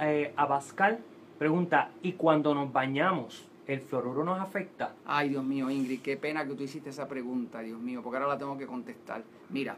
eh, 0.00 0.32
Abascal 0.36 1.00
pregunta, 1.38 1.90
¿y 2.02 2.12
cuando 2.12 2.54
nos 2.54 2.72
bañamos, 2.72 3.46
el 3.66 3.80
fluoruro 3.80 4.24
nos 4.24 4.40
afecta? 4.40 4.94
Ay, 5.06 5.30
Dios 5.30 5.44
mío, 5.44 5.70
Ingrid, 5.70 6.02
qué 6.02 6.16
pena 6.16 6.46
que 6.46 6.54
tú 6.54 6.62
hiciste 6.64 6.90
esa 6.90 7.08
pregunta, 7.08 7.60
Dios 7.60 7.80
mío, 7.80 8.02
porque 8.02 8.18
ahora 8.18 8.28
la 8.28 8.38
tengo 8.38 8.58
que 8.58 8.66
contestar. 8.66 9.22
Mira, 9.48 9.76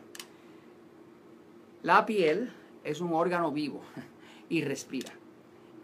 la 1.82 2.06
piel 2.06 2.52
es 2.84 3.00
un 3.00 3.12
órgano 3.12 3.52
vivo 3.52 3.80
y 4.48 4.62
respira. 4.62 5.12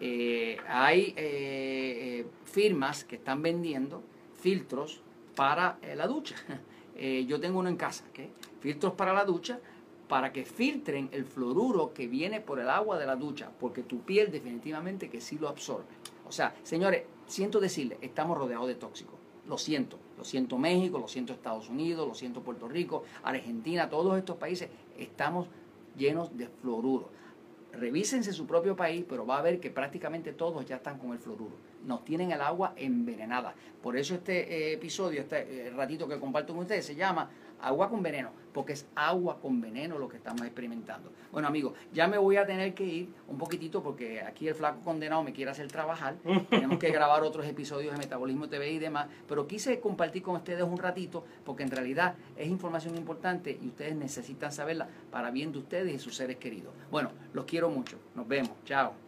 Eh, 0.01 0.57
hay 0.69 1.15
eh, 1.17 2.21
eh, 2.21 2.27
firmas 2.45 3.05
que 3.05 3.17
están 3.17 3.43
vendiendo 3.43 4.03
filtros 4.41 5.01
para 5.35 5.79
la 5.97 6.07
ducha. 6.07 6.37
Yo 7.27 7.39
tengo 7.39 7.61
uno 7.61 7.69
en 7.69 7.77
casa, 7.77 8.05
¿ok? 8.11 8.21
filtros 8.61 8.95
para 8.95 9.13
la 9.13 9.25
ducha 9.25 9.61
para 10.09 10.33
que 10.33 10.45
filtren 10.45 11.11
el 11.13 11.25
fluoruro 11.25 11.93
que 11.93 12.09
viene 12.09 12.41
por 12.41 12.59
el 12.59 12.69
agua 12.69 12.99
de 12.99 13.07
la 13.07 13.15
ducha, 13.15 13.51
porque 13.61 13.83
tu 13.83 14.01
piel 14.01 14.33
definitivamente 14.33 15.09
que 15.11 15.21
sí 15.21 15.39
lo 15.39 15.49
absorbe. 15.49 15.85
O 16.27 16.33
sea, 16.33 16.57
señores, 16.63 17.05
siento 17.27 17.61
decirles, 17.61 17.99
estamos 18.01 18.37
rodeados 18.37 18.67
de 18.67 18.75
tóxicos. 18.75 19.15
Lo 19.47 19.59
siento, 19.59 19.99
lo 20.17 20.25
siento 20.25 20.59
México, 20.59 20.99
lo 20.99 21.09
siento 21.09 21.33
Estados 21.33 21.69
Unidos, 21.69 22.09
lo 22.09 22.15
siento 22.15 22.43
Puerto 22.43 22.69
Rico, 22.69 23.05
Argentina, 23.23 23.89
todos 23.89 24.19
estos 24.19 24.37
países 24.37 24.69
estamos 24.99 25.47
llenos 25.97 26.37
de 26.37 26.49
fluoruro. 26.49 27.11
Revísense 27.73 28.33
su 28.33 28.47
propio 28.47 28.75
país, 28.75 29.05
pero 29.09 29.27
va 29.27 29.39
a 29.39 29.43
ver 29.43 29.61
que 29.61 29.71
prácticamente 29.71 30.33
todos 30.33 30.65
ya 30.67 30.77
están 30.77 30.99
con 30.99 31.13
el 31.13 31.19
fluoruro. 31.19 31.57
Nos 31.85 32.05
tienen 32.05 32.33
el 32.33 32.41
agua 32.41 32.73
envenenada. 32.77 33.55
Por 33.83 33.97
eso 33.97 34.15
este 34.15 34.71
eh, 34.71 34.73
episodio, 34.73 35.21
este 35.21 35.67
eh, 35.67 35.71
ratito 35.71 36.09
que 36.09 36.19
comparto 36.19 36.55
con 36.55 36.63
ustedes, 36.63 36.87
se 36.87 36.95
llama 36.95 37.31
Agua 37.61 37.89
con 37.89 38.03
veneno, 38.03 38.31
porque 38.53 38.73
es 38.73 38.87
agua 38.95 39.39
con 39.41 39.61
veneno 39.61 39.99
lo 39.99 40.09
que 40.09 40.17
estamos 40.17 40.43
experimentando. 40.43 41.13
Bueno, 41.33 41.49
amigos, 41.49 41.75
ya 41.93 42.09
me 42.09 42.19
voy 42.19 42.37
a 42.37 42.47
tener 42.47 42.75
que 42.75 42.85
ir 42.85 43.09
un 43.27 43.39
poquitito 43.39 43.83
porque 43.83 44.21
aquí 44.23 44.49
el 44.49 44.55
flaco 44.55 44.81
condenado 44.85 45.23
me 45.23 45.33
quiere 45.33 45.51
hacer 45.51 45.69
trabajar. 45.69 46.17
Tenemos 46.51 46.79
que 46.79 46.91
grabar 46.91 47.23
otros 47.23 47.47
episodios 47.47 47.93
de 47.93 47.99
Metabolismo 47.99 48.49
TV 48.49 48.73
y 48.73 48.79
demás, 48.79 49.09
pero 49.27 49.47
quise 49.47 49.81
compartir 49.81 50.23
con 50.23 50.37
ustedes 50.37 50.63
un 50.63 50.79
ratito 50.79 51.25
porque 51.45 51.63
en 51.63 51.71
realidad 51.71 52.15
es 52.37 52.49
información 52.49 52.97
importante 52.97 53.59
y 53.61 53.69
ustedes 53.69 53.95
necesitan 53.97 54.53
saberla 54.53 54.89
para 55.11 55.31
bien 55.31 55.53
de 55.53 55.59
ustedes 55.59 55.95
y 55.95 55.99
sus 55.99 56.17
seres 56.17 56.37
queridos. 56.37 56.73
Bueno, 56.91 57.11
los 57.33 57.45
quiero 57.45 57.71
mucho. 57.71 57.99
Nos 58.15 58.27
vemos. 58.27 58.53
Chao. 58.65 59.08